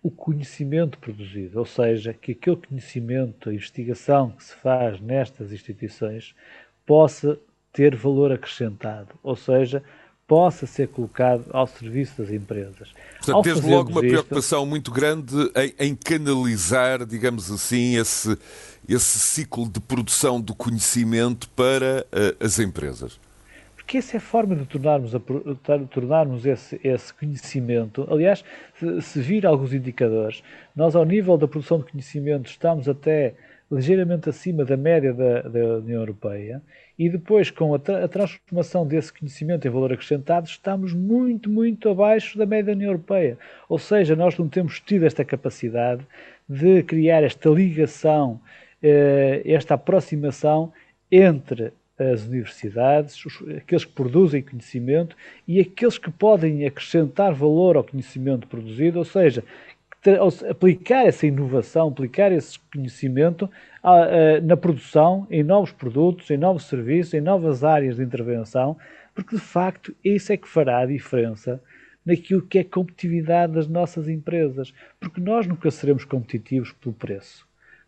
o 0.07 0.11
conhecimento 0.11 0.97
produzido, 0.99 1.59
ou 1.59 1.65
seja, 1.65 2.13
que 2.13 2.31
aquele 2.31 2.55
conhecimento, 2.55 3.49
a 3.49 3.53
investigação 3.53 4.29
que 4.31 4.41
se 4.45 4.55
faz 4.55 5.01
nestas 5.01 5.51
instituições 5.51 6.33
possa 6.85 7.37
ter 7.73 7.93
valor 7.93 8.31
acrescentado, 8.31 9.09
ou 9.21 9.35
seja, 9.35 9.83
possa 10.25 10.65
ser 10.65 10.87
colocado 10.87 11.43
ao 11.51 11.67
serviço 11.67 12.21
das 12.21 12.31
empresas. 12.31 12.89
Portanto, 13.17 13.43
desde 13.43 13.69
logo 13.69 13.91
uma 13.91 13.99
preocupação 13.99 14.65
muito 14.65 14.91
grande 14.91 15.35
em, 15.77 15.89
em, 15.89 15.95
canalizar, 15.95 17.05
digamos 17.05 17.51
assim, 17.51 17.97
esse, 17.97 18.37
esse 18.87 19.19
ciclo 19.19 19.67
de 19.67 19.81
produção 19.81 20.39
do 20.39 20.55
conhecimento 20.55 21.49
para 21.49 22.05
uh, 22.13 22.45
as 22.45 22.59
empresas 22.59 23.19
porque 23.87 23.99
essa 23.99 24.17
é 24.17 24.19
a 24.19 24.21
forma 24.21 24.53
de 24.53 24.65
tornarmos, 24.65 25.15
a, 25.15 25.19
tornarmos 25.89 26.45
esse, 26.45 26.77
esse 26.83 27.13
conhecimento. 27.13 28.05
Aliás, 28.11 28.43
se, 28.73 29.01
se 29.01 29.21
vir 29.21 29.45
alguns 29.45 29.73
indicadores, 29.73 30.43
nós, 30.75 30.93
ao 30.93 31.05
nível 31.05 31.37
da 31.37 31.47
produção 31.47 31.79
de 31.79 31.85
conhecimento, 31.85 32.49
estamos 32.49 32.89
até 32.89 33.33
ligeiramente 33.71 34.27
acima 34.27 34.65
da 34.65 34.75
média 34.75 35.13
da, 35.13 35.41
da 35.43 35.77
União 35.77 36.01
Europeia 36.01 36.61
e 36.99 37.09
depois, 37.09 37.49
com 37.49 37.73
a, 37.73 37.79
tra 37.79 38.03
a, 38.03 38.07
transformação 38.09 38.85
desse 38.85 39.13
conhecimento 39.13 39.65
em 39.65 39.71
valor 39.71 39.93
acrescentado, 39.93 40.47
estamos 40.47 40.91
muito, 40.91 41.49
muito 41.49 41.87
abaixo 41.87 42.37
da 42.37 42.45
média 42.45 42.65
da 42.65 42.71
União 42.73 42.89
Europeia. 42.89 43.37
Ou 43.69 43.79
seja, 43.79 44.17
nós 44.17 44.37
não 44.37 44.49
temos 44.49 44.81
tido 44.81 45.05
esta 45.05 45.23
capacidade 45.23 46.05
de 46.47 46.83
criar 46.83 47.23
esta 47.23 47.49
ligação, 47.49 48.37
eh, 48.83 49.41
esta 49.45 49.75
aproximação 49.75 50.73
entre 51.09 51.71
as 51.99 52.25
universidades, 52.25 53.17
aqueles 53.57 53.85
que 53.85 53.91
produzem 53.91 54.43
conhecimento 54.43 55.15
e 55.47 55.59
aqueles 55.59 55.97
que 55.97 56.11
podem 56.11 56.65
acrescentar 56.65 57.33
valor 57.33 57.75
ao 57.75 57.83
conhecimento 57.83 58.47
produzido, 58.47 58.99
ou 58.99 59.05
seja, 59.05 59.43
aplicar 60.49 61.07
essa 61.07 61.25
inovação, 61.25 61.87
aplicar 61.87 62.31
esse 62.31 62.59
conhecimento 62.71 63.49
na 64.43 64.55
produção, 64.55 65.25
em 65.29 65.43
novos 65.43 65.71
produtos, 65.71 66.29
em 66.29 66.37
novos 66.37 66.65
serviços, 66.65 67.15
em 67.15 67.21
novas 67.21 67.63
áreas 67.63 67.95
de 67.95 68.03
intervenção, 68.03 68.77
porque 69.15 69.35
de 69.35 69.41
facto 69.41 69.95
isso 70.03 70.31
é 70.31 70.37
que 70.37 70.47
fará 70.47 70.79
a 70.79 70.85
diferença 70.85 71.59
naquilo 72.05 72.43
que 72.43 72.59
é 72.59 72.63
competitividade 72.63 73.53
das 73.53 73.67
nossas 73.67 74.07
empresas, 74.07 74.71
porque 74.99 75.19
nós 75.19 75.47
nunca 75.47 75.71
seremos 75.71 76.05
competitivos 76.05 76.71
pelo 76.73 76.93
preço. 76.93 77.46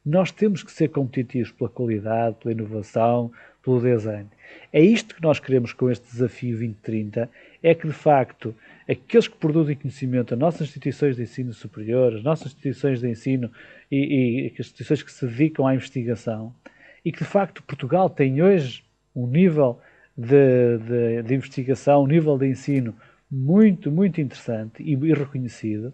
Nós 0.10 0.32
temos 0.32 0.64
que 0.64 0.72
ser 0.72 0.88
competitivos 0.88 1.52
pela 1.52 1.70
qualidade, 1.70 2.38
pela 2.40 2.52
inovação, 2.52 3.32
pelo 3.62 3.80
design. 3.80 4.28
É 4.74 4.82
isto 4.82 5.14
que 5.14 5.22
nós 5.22 5.40
queremos 5.40 5.72
com 5.72 5.88
este 5.92 6.04
desafio 6.12 6.58
2030, 6.58 7.30
é 7.62 7.76
que 7.76 7.86
de 7.86 7.94
facto 7.94 8.56
aqueles 8.90 9.28
que 9.28 9.38
produzem 9.38 9.76
conhecimento, 9.76 10.34
as 10.34 10.40
nossas 10.40 10.62
instituições 10.62 11.16
de 11.16 11.22
ensino 11.22 11.54
superior, 11.54 12.16
as 12.16 12.24
nossas 12.24 12.48
instituições 12.48 13.02
de 13.02 13.08
ensino 13.08 13.52
e, 13.92 13.98
e 13.98 14.54
as 14.60 14.66
instituições 14.66 15.04
que 15.04 15.12
se 15.12 15.28
dedicam 15.28 15.68
à 15.68 15.76
investigação, 15.76 16.56
e 17.06 17.12
que 17.12 17.20
de 17.20 17.26
facto 17.26 17.62
Portugal 17.62 18.10
tem 18.10 18.42
hoje 18.42 18.84
um 19.16 19.28
nível 19.28 19.80
de, 20.18 20.80
de, 20.88 21.22
de 21.22 21.36
investigação, 21.36 22.02
um 22.02 22.08
nível 22.08 22.36
de 22.36 22.48
ensino 22.48 22.96
muito, 23.30 23.92
muito 23.92 24.20
interessante 24.20 24.82
e, 24.82 24.94
e 24.94 25.14
reconhecido, 25.14 25.94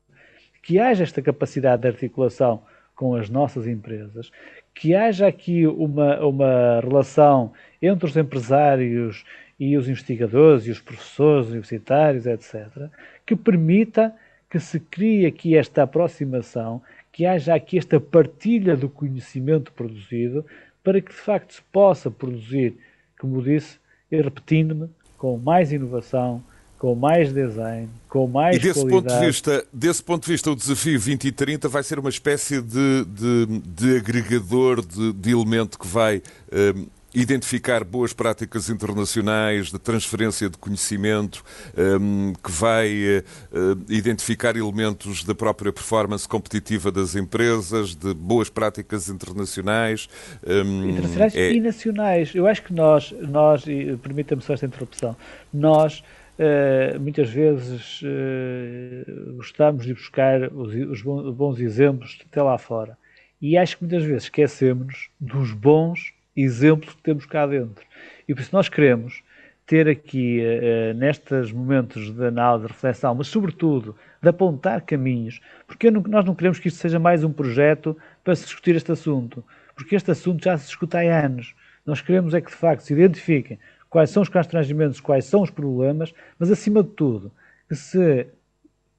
que 0.63 0.80
haja 0.80 1.04
esta 1.04 1.21
capacidade 1.21 1.82
de 1.82 1.89
articulação 1.89 2.63
com 2.95 3.15
as 3.15 3.29
nossas 3.29 3.67
empresas, 3.67 4.31
que 4.73 4.95
haja 4.95 5.27
aqui 5.27 5.67
uma, 5.67 6.19
uma 6.25 6.79
relação 6.81 7.51
entre 7.81 8.05
os 8.05 8.17
empresários 8.17 9.25
e 9.60 9.77
os 9.77 9.88
investigadores 9.88 10.65
e 10.65 10.71
os 10.71 10.79
professores 10.79 11.47
universitários, 11.47 12.25
etc., 12.25 12.89
que 13.25 13.36
permita 13.36 14.13
que 14.49 14.60
se 14.60 14.79
crie 14.79 15.25
aqui 15.25 15.58
esta 15.58 15.84
aproximação, 15.84 16.81
que 17.12 17.25
haja 17.25 17.55
aqui 17.55 17.77
esta 17.77 17.99
partilha 17.99 18.75
do 18.75 18.89
conhecimento 18.89 19.71
produzido, 19.71 20.45
para 20.84 21.01
que 21.01 21.12
de 21.12 21.17
facto 21.17 21.53
se 21.53 21.62
possa 21.71 22.12
produzir, 22.12 22.75
como 23.19 23.41
disse, 23.41 23.79
repetindo-me, 24.12 24.89
com 25.17 25.38
mais 25.38 25.71
inovação, 25.71 26.43
com 26.85 26.93
mais 26.93 27.33
design, 27.33 27.89
com 28.07 28.27
mais 28.27 28.57
e 28.57 28.59
desse 28.59 28.81
qualidade. 28.81 29.07
Ponto 29.07 29.19
de 29.19 29.25
vista, 29.25 29.65
desse 29.73 30.03
ponto 30.03 30.23
de 30.23 30.31
vista, 30.31 30.51
o 30.51 30.55
desafio 30.55 30.91
2030 30.91 31.67
vai 31.67 31.81
ser 31.81 31.97
uma 31.97 32.11
espécie 32.11 32.61
de, 32.61 33.05
de, 33.05 33.61
de 33.65 33.97
agregador 33.97 34.85
de, 34.85 35.11
de, 35.13 35.31
elemento 35.31 35.79
que 35.79 35.87
vai 35.87 36.21
um, 36.53 36.85
identificar 37.11 37.83
boas 37.83 38.13
práticas 38.13 38.69
internacionais 38.69 39.71
de 39.71 39.79
transferência 39.79 40.47
de 40.47 40.59
conhecimento, 40.59 41.43
um, 41.75 42.33
que 42.33 42.51
vai 42.51 43.23
uh, 43.51 43.81
identificar 43.89 44.55
elementos 44.55 45.23
da 45.23 45.33
própria 45.33 45.73
performance 45.73 46.27
competitiva 46.27 46.91
das 46.91 47.15
empresas, 47.15 47.95
de 47.95 48.13
boas 48.13 48.47
práticas 48.47 49.09
internacionais. 49.09 50.07
Um, 50.45 50.89
internacionais 50.91 51.35
é... 51.35 51.51
e 51.51 51.59
nacionais. 51.59 52.35
Eu 52.35 52.45
acho 52.45 52.61
que 52.61 52.71
nós, 52.71 53.11
nós 53.27 53.65
permita-me 54.03 54.43
só 54.43 54.53
esta 54.53 54.67
interrupção, 54.67 55.17
nós 55.51 56.03
Uh, 56.37 56.99
muitas 56.99 57.29
vezes 57.29 58.01
uh, 58.01 59.35
gostamos 59.37 59.85
de 59.85 59.93
buscar 59.93 60.51
os, 60.51 60.73
os, 60.73 61.01
bons 61.01 61.59
exemplos 61.59 62.19
até 62.29 62.41
lá 62.41 62.57
fora. 62.57 62.97
E 63.41 63.57
acho 63.57 63.77
que 63.77 63.83
muitas 63.83 64.03
vezes 64.03 64.23
esquecemos 64.23 65.09
dos 65.17 65.53
bons 65.53 66.13
exemplos 66.35 66.93
que 66.93 67.01
temos 67.01 67.25
cá 67.25 67.47
dentro. 67.47 67.85
E 68.27 68.33
por 68.33 68.41
isso 68.41 68.49
nós 68.53 68.67
queremos 68.67 69.23
ter 69.65 69.87
aqui, 69.87 70.41
uh, 70.41 70.93
nestes 70.97 71.53
momentos 71.53 72.13
de 72.13 72.25
análise, 72.25 72.67
de 72.67 72.73
reflexão, 72.73 73.15
mas 73.15 73.27
sobretudo 73.27 73.95
de 74.21 74.27
apontar 74.27 74.81
caminhos, 74.81 75.39
porque 75.65 75.89
não, 75.89 76.01
nós 76.01 76.25
não 76.25 76.35
queremos 76.35 76.59
que 76.59 76.67
isto 76.67 76.79
seja 76.79 76.99
mais 76.99 77.23
um 77.23 77.31
projeto 77.31 77.97
para 78.25 78.35
se 78.35 78.43
discutir 78.43 78.75
este 78.75 78.91
assunto, 78.91 79.41
porque 79.73 79.95
este 79.95 80.11
assunto 80.11 80.43
já 80.43 80.57
se 80.57 80.65
discute 80.65 80.97
há 80.97 81.25
anos. 81.25 81.55
Nós 81.85 82.01
queremos 82.01 82.33
é 82.33 82.41
que, 82.41 82.49
de 82.49 82.57
facto, 82.57 82.81
se 82.81 82.93
identifiquem 82.93 83.57
quais 83.89 84.09
são 84.09 84.23
os 84.23 84.29
constrangimentos, 84.29 84.99
quais 84.99 85.25
são 85.25 85.41
os 85.41 85.49
problemas, 85.49 86.13
mas, 86.37 86.51
acima 86.51 86.83
de 86.83 86.89
tudo, 86.89 87.31
que 87.67 87.75
se 87.75 88.27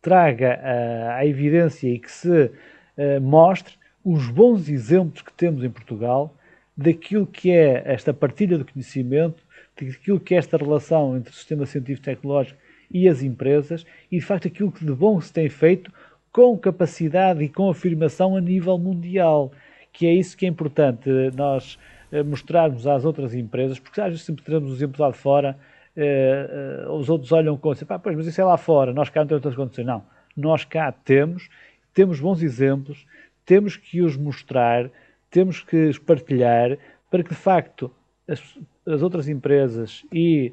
traga 0.00 0.60
uh, 0.62 1.10
à 1.18 1.26
evidência 1.26 1.88
e 1.88 1.98
que 1.98 2.10
se 2.10 2.30
uh, 2.30 3.20
mostre 3.20 3.74
os 4.04 4.28
bons 4.30 4.68
exemplos 4.68 5.22
que 5.22 5.32
temos 5.32 5.64
em 5.64 5.70
Portugal 5.70 6.34
daquilo 6.76 7.26
que 7.26 7.50
é 7.50 7.82
esta 7.86 8.12
partilha 8.12 8.58
de 8.58 8.64
conhecimento, 8.64 9.42
daquilo 9.74 10.20
que 10.20 10.34
é 10.34 10.38
esta 10.38 10.56
relação 10.56 11.16
entre 11.16 11.32
o 11.32 11.34
sistema 11.34 11.66
científico-tecnológico 11.66 12.58
e 12.90 13.08
as 13.08 13.22
empresas 13.22 13.84
e, 14.10 14.18
de 14.18 14.24
facto, 14.24 14.46
aquilo 14.46 14.70
que 14.70 14.84
de 14.84 14.92
bom 14.92 15.20
se 15.20 15.32
tem 15.32 15.48
feito 15.48 15.92
com 16.30 16.56
capacidade 16.58 17.42
e 17.42 17.48
com 17.48 17.70
afirmação 17.70 18.36
a 18.36 18.40
nível 18.40 18.78
mundial, 18.78 19.50
que 19.92 20.06
é 20.06 20.12
isso 20.12 20.36
que 20.36 20.44
é 20.44 20.48
importante 20.48 21.08
nós 21.34 21.78
eh, 21.80 21.95
mostrarmos 22.24 22.86
às 22.86 23.04
outras 23.04 23.34
empresas, 23.34 23.78
porque 23.78 24.00
às 24.00 24.08
vezes 24.08 24.24
sempre 24.24 24.44
teremos 24.44 24.70
os 24.70 24.76
exemplos 24.76 24.98
lá 24.98 25.10
de 25.10 25.16
fora, 25.16 25.56
eh, 25.96 26.84
eh, 26.84 26.88
os 26.90 27.08
outros 27.08 27.32
olham 27.32 27.56
com 27.56 27.70
assim, 27.70 27.84
pois, 27.84 28.16
mas 28.16 28.26
isso 28.26 28.40
é 28.40 28.44
lá 28.44 28.56
fora, 28.56 28.92
nós 28.92 29.08
cá 29.08 29.20
não 29.20 29.26
temos 29.26 29.44
outras 29.44 29.56
condições. 29.56 29.86
Não, 29.86 30.04
nós 30.36 30.64
cá 30.64 30.92
temos, 30.92 31.48
temos 31.94 32.20
bons 32.20 32.42
exemplos, 32.42 33.06
temos 33.44 33.76
que 33.76 34.02
os 34.02 34.16
mostrar, 34.16 34.90
temos 35.30 35.60
que 35.60 35.88
os 35.88 35.98
partilhar 35.98 36.76
para 37.10 37.22
que, 37.22 37.30
de 37.30 37.36
facto, 37.36 37.90
as, 38.28 38.40
as 38.86 39.02
outras 39.02 39.28
empresas 39.28 40.04
e 40.12 40.52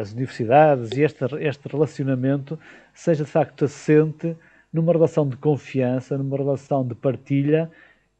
as 0.00 0.12
universidades 0.12 0.90
e 0.96 1.02
este, 1.02 1.24
este 1.38 1.68
relacionamento 1.68 2.58
seja, 2.92 3.24
de 3.24 3.30
facto, 3.30 3.64
assente 3.64 4.36
numa 4.72 4.92
relação 4.92 5.28
de 5.28 5.36
confiança, 5.36 6.18
numa 6.18 6.36
relação 6.36 6.86
de 6.86 6.94
partilha 6.94 7.70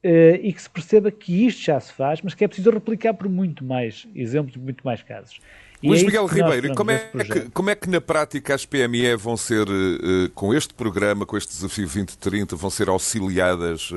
uh, 0.04 0.34
e 0.42 0.52
que 0.52 0.62
se 0.62 0.70
perceba 0.70 1.10
que 1.10 1.46
isto 1.46 1.62
já 1.62 1.78
se 1.78 1.92
faz, 1.92 2.20
mas 2.22 2.34
que 2.34 2.44
é 2.44 2.48
preciso 2.48 2.70
replicar 2.70 3.14
por 3.14 3.28
muito 3.28 3.64
mais 3.64 4.06
exemplos, 4.14 4.56
muito 4.56 4.84
mais 4.84 5.02
casos. 5.02 5.40
Luís 5.82 6.02
é 6.02 6.04
Miguel 6.04 6.26
Ribeiro, 6.26 6.74
como 6.74 6.90
é, 6.90 6.98
que, 6.98 7.50
como 7.50 7.70
é 7.70 7.74
que 7.74 7.88
na 7.88 8.02
prática 8.02 8.54
as 8.54 8.66
PME 8.66 9.16
vão 9.16 9.34
ser, 9.34 9.66
uh, 9.66 10.30
com 10.34 10.52
este 10.52 10.74
programa, 10.74 11.24
com 11.24 11.38
este 11.38 11.52
desafio 11.52 11.84
2030, 11.84 12.54
vão 12.54 12.68
ser 12.68 12.90
auxiliadas 12.90 13.90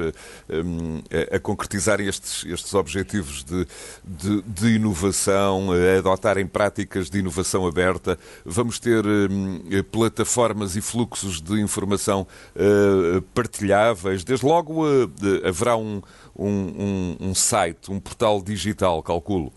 um, 0.49 1.01
a, 1.29 1.39
concretizarem 1.39 2.07
estes, 2.07 2.45
estes 2.45 2.73
objetivos 2.73 3.43
de, 3.43 3.67
de, 4.03 4.41
de, 4.43 4.67
inovação, 4.75 5.71
a 5.73 5.99
adotarem 5.99 6.47
práticas 6.47 7.09
de 7.09 7.19
inovação 7.19 7.67
aberta? 7.67 8.17
Vamos 8.45 8.79
ter 8.79 9.03
plataformas 9.91 10.77
e 10.77 10.81
fluxos 10.81 11.41
de 11.41 11.59
informação 11.59 12.25
partilháveis? 13.33 14.23
Desde 14.23 14.45
logo 14.45 14.83
haverá 15.45 15.75
um, 15.75 16.01
um, 16.35 17.17
um 17.19 17.35
site, 17.35 17.91
um 17.91 17.99
portal 17.99 18.41
digital, 18.41 19.03
calculo. 19.03 19.51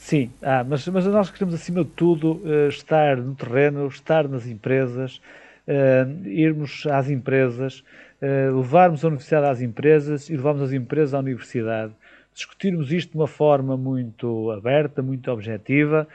Sim, 0.00 0.30
ah, 0.42 0.64
mas, 0.64 0.88
mas 0.88 1.04
nós 1.06 1.30
queremos, 1.30 1.54
acima 1.54 1.84
de 1.84 1.90
tudo, 1.90 2.40
uh, 2.42 2.68
estar 2.68 3.18
no 3.18 3.34
terreno, 3.34 3.86
estar 3.86 4.26
nas 4.26 4.46
empresas, 4.46 5.20
uh, 5.68 6.26
irmos 6.26 6.86
às 6.86 7.10
empresas, 7.10 7.84
uh, 8.20 8.56
levarmos 8.56 9.04
a 9.04 9.08
universidade 9.08 9.46
às 9.46 9.60
empresas 9.60 10.30
e 10.30 10.36
levarmos 10.36 10.62
as 10.62 10.72
empresas 10.72 11.12
à 11.12 11.18
universidade. 11.18 11.92
Discutirmos 12.32 12.90
isto 12.90 13.12
de 13.12 13.18
uma 13.18 13.26
forma 13.26 13.76
muito 13.76 14.50
aberta, 14.52 15.02
muito 15.02 15.30
objetiva, 15.30 16.08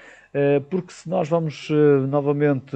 porque 0.69 0.91
se 0.91 1.09
nós 1.09 1.27
vamos 1.29 1.69
novamente 2.09 2.75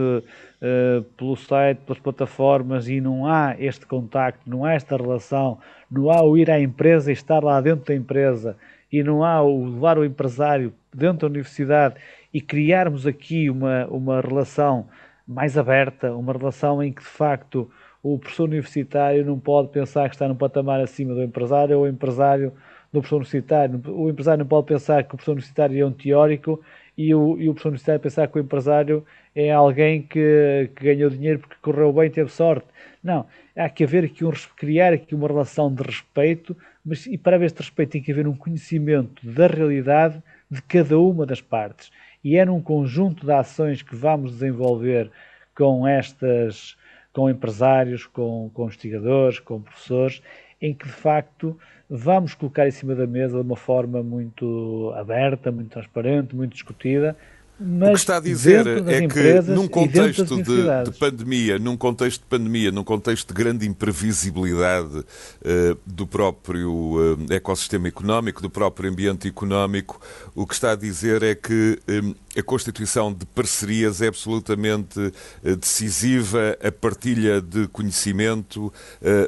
pelo 1.18 1.36
site, 1.38 1.80
pelas 1.80 2.00
plataformas 2.00 2.88
e 2.90 3.00
não 3.00 3.26
há 3.26 3.56
este 3.58 3.86
contacto, 3.86 4.42
não 4.46 4.66
há 4.66 4.74
esta 4.74 4.98
relação, 4.98 5.58
não 5.90 6.12
há 6.12 6.22
o 6.22 6.38
ir 6.38 6.52
à 6.52 6.60
empresa 6.60 7.10
e 7.10 7.14
estar 7.14 7.42
lá 7.42 7.60
dentro 7.62 7.86
da 7.86 7.96
empresa 7.96 8.58
e 8.92 9.04
não 9.04 9.24
há 9.24 9.42
o 9.42 9.66
levar 9.66 9.98
o 9.98 10.06
empresário 10.06 10.74
dentro 10.94 11.20
da 11.20 11.28
universidade 11.28 11.96
e 12.34 12.42
criarmos 12.42 13.06
aqui 13.06 13.50
uma, 13.50 13.86
uma 13.88 14.22
relação 14.22 14.88
mais 15.28 15.58
aberta, 15.58 16.14
uma 16.16 16.34
relação 16.34 16.82
em 16.82 16.92
que 16.92 17.02
de 17.02 17.08
facto 17.08 17.70
o 18.02 18.18
professor 18.18 18.46
universitário 18.46 19.26
não 19.26 19.40
pode 19.40 19.70
pensar 19.70 20.10
que 20.10 20.16
está 20.16 20.28
num 20.28 20.36
patamar 20.36 20.80
acima 20.80 21.14
do 21.14 21.22
empresário 21.22 21.78
ou 21.78 21.84
o 21.84 21.88
empresário 21.88 22.52
do 22.92 23.02
professor 23.02 23.18
universitário. 23.18 23.82
O 23.88 24.10
empresário 24.10 24.40
não 24.40 24.48
pode 24.48 24.68
pensar 24.68 25.04
que 25.04 25.10
o 25.10 25.18
professor 25.18 25.34
universitário 25.34 25.80
é 25.80 25.86
um 25.86 25.92
teórico 25.92 26.62
e 26.98 27.14
o, 27.14 27.38
e 27.40 27.48
o 27.48 27.54
professor 27.54 27.70
universitário 27.70 28.02
pensar 28.02 28.28
que 28.28 28.38
o 28.38 28.42
empresário 28.42 29.06
é 29.36 29.52
alguém 29.52 30.02
que, 30.02 30.70
que 30.76 30.84
ganhou 30.84 31.10
dinheiro 31.10 31.40
porque 31.40 31.56
correu 31.62 31.94
bem 31.94 32.08
e 32.08 32.10
teve 32.10 32.32
sorte. 32.32 32.66
Não, 33.04 33.26
há 33.56 33.70
que 33.70 33.84
haver 33.84 34.06
aqui 34.06 34.26
um, 34.26 34.32
criar 34.56 34.94
aqui 34.94 35.14
uma 35.14 35.28
relação 35.28 35.74
de 35.74 35.84
respeito, 35.84 36.56
mas 36.86 37.06
e 37.06 37.18
para 37.18 37.44
este 37.44 37.60
respeito 37.60 37.92
tem 37.92 38.02
que 38.02 38.12
haver 38.12 38.28
um 38.28 38.36
conhecimento 38.36 39.26
da 39.26 39.48
realidade 39.48 40.22
de 40.50 40.62
cada 40.62 40.98
uma 40.98 41.26
das 41.26 41.42
partes. 41.42 41.92
E 42.24 42.38
é 42.38 42.46
num 42.46 42.62
conjunto 42.62 43.26
de 43.26 43.32
ações 43.32 43.82
que 43.82 43.96
vamos 43.96 44.32
desenvolver 44.32 45.12
com 45.56 45.88
estas, 45.88 46.78
com 47.14 47.30
empresários, 47.30 48.06
com, 48.06 48.50
com 48.54 48.66
investigadores, 48.66 49.40
com 49.40 49.62
professores, 49.62 50.22
em 50.62 50.74
que 50.74 50.86
de 50.86 50.94
facto 50.94 51.58
vamos 51.90 52.34
colocar 52.34 52.68
em 52.68 52.72
cima 52.72 52.94
da 52.94 53.08
mesa 53.08 53.38
de 53.38 53.44
uma 53.44 53.56
forma 53.56 54.04
muito 54.04 54.94
aberta, 54.96 55.52
muito 55.52 55.72
transparente, 55.72 56.36
muito 56.36 56.54
discutida, 56.54 57.18
mas 57.60 57.90
o 57.90 57.92
que 57.92 58.00
está 58.00 58.18
a 58.18 58.20
dizer 58.22 58.66
é 58.88 59.06
que 59.06 59.42
num 59.52 59.68
contexto 59.68 60.42
de, 60.42 60.84
de, 60.86 60.98
pandemia, 60.98 61.60
num 61.60 61.76
contexto 61.76 62.22
de 62.22 62.28
pandemia, 62.28 62.72
num 62.72 62.84
contexto 62.86 63.28
de 63.28 63.34
grande 63.34 63.68
imprevisibilidade 63.68 65.00
uh, 65.00 65.78
do 65.86 66.08
próprio 66.08 66.72
uh, 66.72 67.34
ecossistema 67.34 67.90
económico, 67.90 68.42
do 68.42 68.50
próprio 68.50 68.90
ambiente 68.90 69.28
económico, 69.28 70.00
o 70.34 70.48
que 70.48 70.54
está 70.54 70.72
a 70.72 70.76
dizer 70.76 71.22
é 71.22 71.36
que 71.36 71.78
um, 71.88 72.16
a 72.38 72.44
constituição 72.44 73.12
de 73.14 73.26
parcerias 73.26 74.02
é 74.02 74.08
absolutamente 74.08 75.12
decisiva, 75.44 76.58
a 76.64 76.72
partilha 76.72 77.42
de 77.42 77.68
conhecimento, 77.68 78.72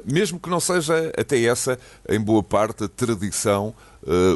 mesmo 0.06 0.40
que 0.40 0.50
não 0.50 0.60
seja 0.60 1.12
até 1.18 1.42
essa, 1.44 1.80
em 2.08 2.22
boa 2.22 2.44
parte, 2.44 2.84
a 2.84 2.88
tradição 2.88 3.74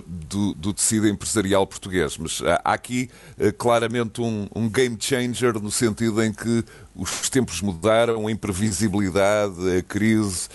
do, 0.05 0.53
do, 0.53 0.73
tecido 0.73 1.07
empresarial 1.07 1.65
português. 1.65 2.17
Mas 2.17 2.41
há 2.63 2.73
aqui 2.73 3.09
uh, 3.39 3.51
claramente 3.53 4.21
um, 4.21 4.47
um, 4.55 4.69
game 4.69 4.97
changer 4.99 5.53
no 5.55 5.71
sentido 5.71 6.23
em 6.23 6.31
que 6.31 6.63
os 6.95 7.29
tempos 7.29 7.61
mudaram, 7.61 8.27
a 8.27 8.31
imprevisibilidade, 8.31 9.77
a 9.77 9.83
crise 9.83 10.47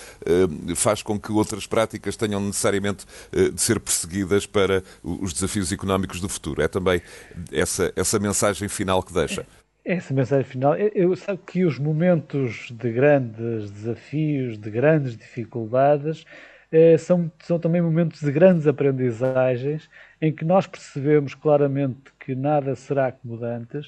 faz 0.74 1.02
com 1.02 1.20
que 1.20 1.30
outras 1.30 1.66
práticas 1.66 2.16
tenham 2.16 2.40
necessariamente 2.40 3.04
de 3.30 3.60
ser 3.60 3.78
perseguidas 3.78 4.46
para 4.46 4.82
os 5.02 5.34
desafios 5.34 5.70
económicos 5.70 6.18
do 6.18 6.30
futuro. 6.30 6.62
É 6.62 6.68
também 6.68 7.02
essa, 7.52 7.92
essa 7.94 8.18
mensagem 8.18 8.68
final 8.68 9.02
que 9.02 9.12
deixa. 9.12 9.46
Essa 9.84 10.12
mensagem 10.12 10.44
final, 10.44 10.76
eu, 10.76 11.16
sabe 11.16 11.40
que 11.46 11.64
os 11.64 11.78
momentos 11.78 12.70
de 12.70 12.92
grandes 12.92 13.70
desafios, 13.70 14.58
de 14.58 14.70
grandes 14.70 15.16
dificuldades, 15.16 16.26
eh, 16.26 16.49
são, 16.98 17.30
são 17.40 17.58
também 17.58 17.82
momentos 17.82 18.20
de 18.20 18.30
grandes 18.30 18.66
aprendizagens 18.66 19.88
em 20.20 20.32
que 20.32 20.44
nós 20.44 20.66
percebemos 20.66 21.34
claramente 21.34 22.12
que 22.18 22.34
nada 22.34 22.74
será 22.76 23.08
acomodante 23.08 23.80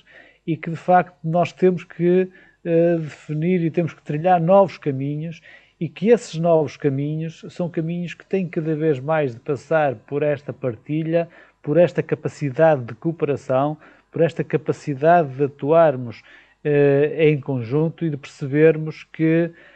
e 0.46 0.56
que 0.56 0.70
de 0.70 0.76
facto 0.76 1.16
nós 1.22 1.52
temos 1.52 1.84
que 1.84 2.28
uh, 2.64 2.98
definir 2.98 3.62
e 3.62 3.70
temos 3.70 3.94
que 3.94 4.02
trilhar 4.02 4.40
novos 4.40 4.78
caminhos 4.78 5.40
e 5.78 5.88
que 5.88 6.08
esses 6.08 6.38
novos 6.38 6.76
caminhos 6.76 7.44
são 7.50 7.68
caminhos 7.68 8.14
que 8.14 8.26
têm 8.26 8.48
cada 8.48 8.74
vez 8.74 9.00
mais 9.00 9.34
de 9.34 9.40
passar 9.40 9.94
por 9.94 10.22
esta 10.22 10.52
partilha, 10.52 11.28
por 11.62 11.76
esta 11.76 12.02
capacidade 12.02 12.82
de 12.84 12.94
cooperação, 12.94 13.76
por 14.10 14.22
esta 14.22 14.44
capacidade 14.44 15.28
de 15.34 15.44
atuarmos 15.44 16.20
uh, 16.20 17.14
em 17.16 17.40
conjunto 17.40 18.04
e 18.04 18.10
de 18.10 18.16
percebermos 18.16 19.04
que 19.12 19.50
eh, 19.50 19.71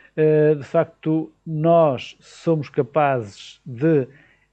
de 0.56 0.64
facto, 0.64 1.30
nós 1.46 2.16
somos 2.20 2.70
capazes 2.70 3.60
de, 3.64 4.08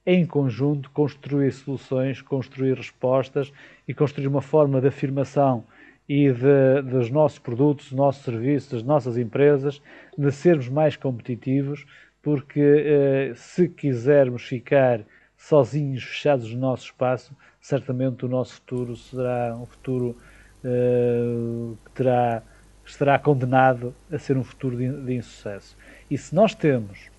em 0.05 0.25
conjunto, 0.25 0.89
construir 0.91 1.53
soluções, 1.53 2.21
construir 2.21 2.75
respostas 2.75 3.51
e 3.87 3.93
construir 3.93 4.27
uma 4.27 4.41
forma 4.41 4.81
de 4.81 4.87
afirmação 4.87 5.63
e 6.07 6.31
de, 6.31 6.81
dos 6.83 7.09
nossos 7.09 7.39
produtos, 7.39 7.85
dos 7.85 7.97
nossos 7.97 8.23
serviços, 8.23 8.71
das 8.71 8.83
nossas 8.83 9.17
empresas, 9.17 9.81
de 10.17 10.31
sermos 10.31 10.67
mais 10.67 10.95
competitivos, 10.97 11.85
porque 12.21 12.59
eh, 12.59 13.33
se 13.35 13.67
quisermos 13.69 14.43
ficar 14.43 15.01
sozinhos, 15.37 16.03
fechados 16.03 16.53
no 16.53 16.59
nosso 16.59 16.85
espaço, 16.85 17.35
certamente 17.59 18.25
o 18.25 18.29
nosso 18.29 18.55
futuro 18.55 18.95
será 18.95 19.55
um 19.55 19.65
futuro 19.65 20.15
eh, 20.63 21.75
que 21.85 21.91
terá 21.91 22.43
estará 22.85 23.17
condenado 23.17 23.93
a 24.11 24.17
ser 24.17 24.37
um 24.37 24.43
futuro 24.43 24.77
de, 24.77 24.89
de 24.89 25.13
insucesso. 25.13 25.77
E 26.09 26.17
se 26.17 26.35
nós 26.35 26.53
temos 26.53 27.09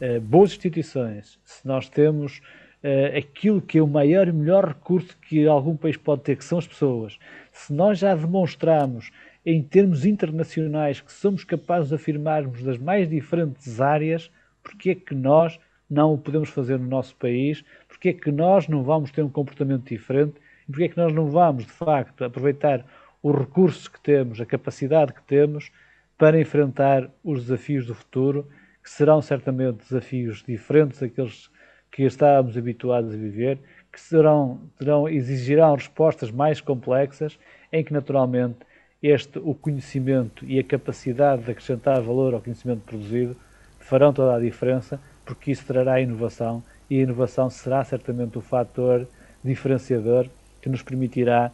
uh, 0.00 0.20
boas 0.20 0.50
instituições, 0.50 1.38
se 1.44 1.66
nós 1.66 1.88
temos 1.88 2.38
uh, 2.82 3.16
aquilo 3.16 3.60
que 3.60 3.78
é 3.78 3.82
o 3.82 3.86
maior 3.86 4.28
e 4.28 4.32
melhor 4.32 4.68
recurso 4.68 5.16
que 5.28 5.46
algum 5.46 5.76
país 5.76 5.96
pode 5.96 6.22
ter, 6.22 6.36
que 6.36 6.44
são 6.44 6.58
as 6.58 6.66
pessoas, 6.66 7.18
se 7.52 7.72
nós 7.72 7.98
já 7.98 8.14
demonstramos 8.14 9.10
em 9.44 9.62
termos 9.62 10.04
internacionais 10.04 11.00
que 11.00 11.12
somos 11.12 11.44
capazes 11.44 11.88
de 11.88 11.94
afirmarmos 11.94 12.62
das 12.62 12.78
mais 12.78 13.08
diferentes 13.08 13.80
áreas, 13.80 14.30
porque 14.62 14.90
é 14.90 14.94
que 14.94 15.14
nós 15.14 15.58
não 15.88 16.12
o 16.12 16.18
podemos 16.18 16.50
fazer 16.50 16.78
no 16.78 16.86
nosso 16.86 17.16
país? 17.16 17.64
Porque 17.88 18.10
é 18.10 18.12
que 18.12 18.30
nós 18.30 18.68
não 18.68 18.82
vamos 18.82 19.10
ter 19.10 19.22
um 19.22 19.30
comportamento 19.30 19.88
diferente? 19.88 20.34
Porque 20.66 20.84
é 20.84 20.88
que 20.88 20.98
nós 20.98 21.14
não 21.14 21.30
vamos, 21.30 21.64
de 21.64 21.72
facto, 21.72 22.24
aproveitar 22.24 22.84
os 23.22 23.34
recursos 23.36 23.88
que 23.88 24.00
temos, 24.00 24.40
a 24.40 24.46
capacidade 24.46 25.12
que 25.12 25.22
temos 25.22 25.70
para 26.16 26.40
enfrentar 26.40 27.10
os 27.22 27.44
desafios 27.44 27.86
do 27.86 27.94
futuro, 27.94 28.46
que 28.82 28.90
serão 28.90 29.20
certamente 29.20 29.84
desafios 29.84 30.42
diferentes 30.46 31.00
daqueles 31.00 31.50
que 31.90 32.02
estávamos 32.02 32.56
habituados 32.56 33.14
a 33.14 33.16
viver, 33.16 33.58
que 33.92 34.00
serão, 34.00 34.60
terão, 34.78 35.08
exigirão 35.08 35.74
respostas 35.74 36.30
mais 36.30 36.60
complexas, 36.60 37.38
em 37.72 37.84
que 37.84 37.92
naturalmente 37.92 38.58
este, 39.02 39.38
o 39.38 39.54
conhecimento 39.54 40.44
e 40.44 40.58
a 40.58 40.64
capacidade 40.64 41.44
de 41.44 41.50
acrescentar 41.50 42.00
valor 42.00 42.34
ao 42.34 42.40
conhecimento 42.40 42.82
produzido 42.82 43.36
farão 43.78 44.12
toda 44.12 44.34
a 44.34 44.40
diferença, 44.40 45.00
porque 45.24 45.50
isso 45.50 45.64
trará 45.66 46.00
inovação 46.00 46.62
e 46.90 46.98
a 46.98 47.02
inovação 47.02 47.48
será 47.48 47.84
certamente 47.84 48.36
o 48.36 48.40
fator 48.40 49.06
diferenciador 49.42 50.28
que 50.60 50.68
nos 50.68 50.82
permitirá 50.82 51.52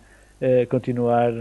continuar 0.69 1.33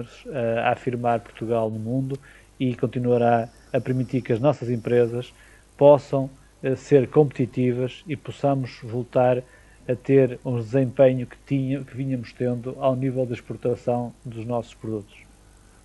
a 0.64 0.72
afirmar 0.72 1.20
Portugal 1.20 1.70
no 1.70 1.80
mundo 1.80 2.18
e 2.60 2.76
continuará 2.76 3.50
a 3.74 3.82
permitir 3.82 4.22
que 4.22 4.32
as 4.32 4.40
nossas 4.40 4.70
empresas 4.70 5.34
possam 5.76 6.30
eh, 6.62 6.76
ser 6.76 7.10
competitivas 7.10 8.04
e 8.08 8.16
possamos 8.16 8.80
voltar 8.84 9.44
a 9.88 9.96
ter 9.96 10.40
um 10.46 10.58
desempenho 10.58 11.28
que, 11.28 11.36
tinha, 11.46 11.84
que 11.84 11.96
vínhamos 11.98 12.32
tendo 12.32 12.76
ao 12.80 12.96
nível 12.96 13.26
da 13.26 13.34
exportação 13.34 14.14
dos 14.24 14.46
nossos 14.46 14.74
produtos. 14.74 15.33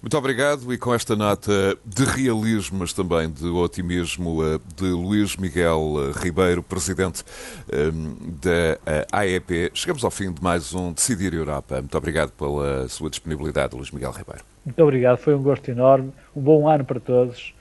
Muito 0.01 0.17
obrigado 0.17 0.73
e 0.73 0.79
com 0.79 0.95
esta 0.95 1.17
nota 1.17 1.77
de 1.85 2.05
realismo, 2.05 2.79
mas 2.79 2.93
também 2.93 3.29
de 3.29 3.47
otimismo 3.47 4.45
eh, 4.45 4.61
de 4.77 4.85
Luís 4.85 5.37
Miguel 5.37 5.95
eh, 5.97 6.13
Ribeiro, 6.23 6.63
presidente 6.63 7.25
eh, 7.69 7.91
da 8.41 9.19
AEP, 9.19 9.73
chegamos 9.75 10.05
ao 10.05 10.11
fim 10.13 10.31
de 10.31 10.41
mais 10.41 10.73
um 10.73 10.93
Decidir 10.93 11.35
Europa. 11.35 11.81
Muito 11.81 11.99
obrigado 11.99 12.31
pela 12.31 12.89
sua 12.89 13.11
disponibilidade, 13.11 13.75
Luís 13.75 13.91
Miguel 13.91 14.13
Ribeiro. 14.13 14.45
Muito 14.65 14.81
obrigado, 14.81 15.19
foi 15.19 15.35
um 15.35 15.43
gosto 15.43 15.69
enorme, 15.69 16.13
um 16.35 16.41
bom 16.41 16.69
ano 16.69 16.85
para 16.85 17.01
todos 17.01 17.53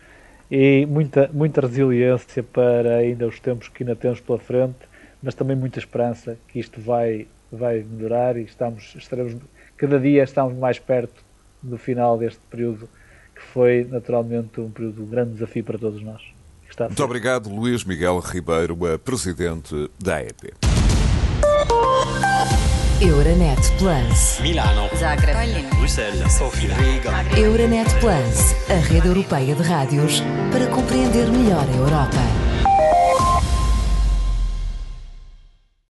e 0.51 0.85
muita, 0.85 1.31
muita 1.33 1.61
resiliência 1.61 2.43
para 2.43 2.97
ainda 2.97 3.25
os 3.25 3.39
tempos 3.39 3.67
que 3.67 3.81
ainda 3.81 3.95
temos 3.95 4.19
pela 4.19 4.37
frente, 4.37 4.77
mas 5.23 5.33
também 5.33 5.55
muita 5.55 5.79
esperança 5.79 6.37
que 6.47 6.59
isto 6.59 6.79
vai, 6.79 7.25
vai 7.51 7.83
melhorar 7.83 8.37
e 8.37 8.43
estamos, 8.43 8.93
estaremos, 8.95 9.35
cada 9.75 9.99
dia 9.99 10.23
estamos 10.23 10.55
mais 10.55 10.77
perto 10.77 11.25
do 11.69 11.77
final 11.77 12.17
deste 12.17 12.39
período, 12.49 12.89
que 13.35 13.41
foi 13.53 13.87
naturalmente 13.89 14.59
um 14.59 14.69
período 14.69 14.95
de 14.95 15.01
um 15.01 15.07
grande 15.07 15.33
desafio 15.33 15.63
para 15.63 15.77
todos 15.77 16.01
nós. 16.01 16.21
Muito 16.79 17.03
obrigado, 17.03 17.49
Luís 17.49 17.83
Miguel 17.83 18.19
Ribeiro, 18.19 18.77
presidente 19.03 19.89
da 19.99 20.17
AEP. 20.17 20.53
Euronet 23.01 23.61
Plus. 23.77 24.39
Milano. 24.41 24.89
Zagreb. 24.95 25.67
Bruxelas. 25.77 26.33
Sofia. 26.33 26.73
Riga. 26.75 27.11
Euronet 27.39 27.87
Plus, 27.99 28.55
a 28.69 28.79
rede 28.91 29.07
europeia 29.07 29.53
de 29.53 29.61
rádios 29.61 30.23
para 30.51 30.65
compreender 30.67 31.27
melhor 31.31 31.63
a 31.63 31.75
Europa. 31.75 32.46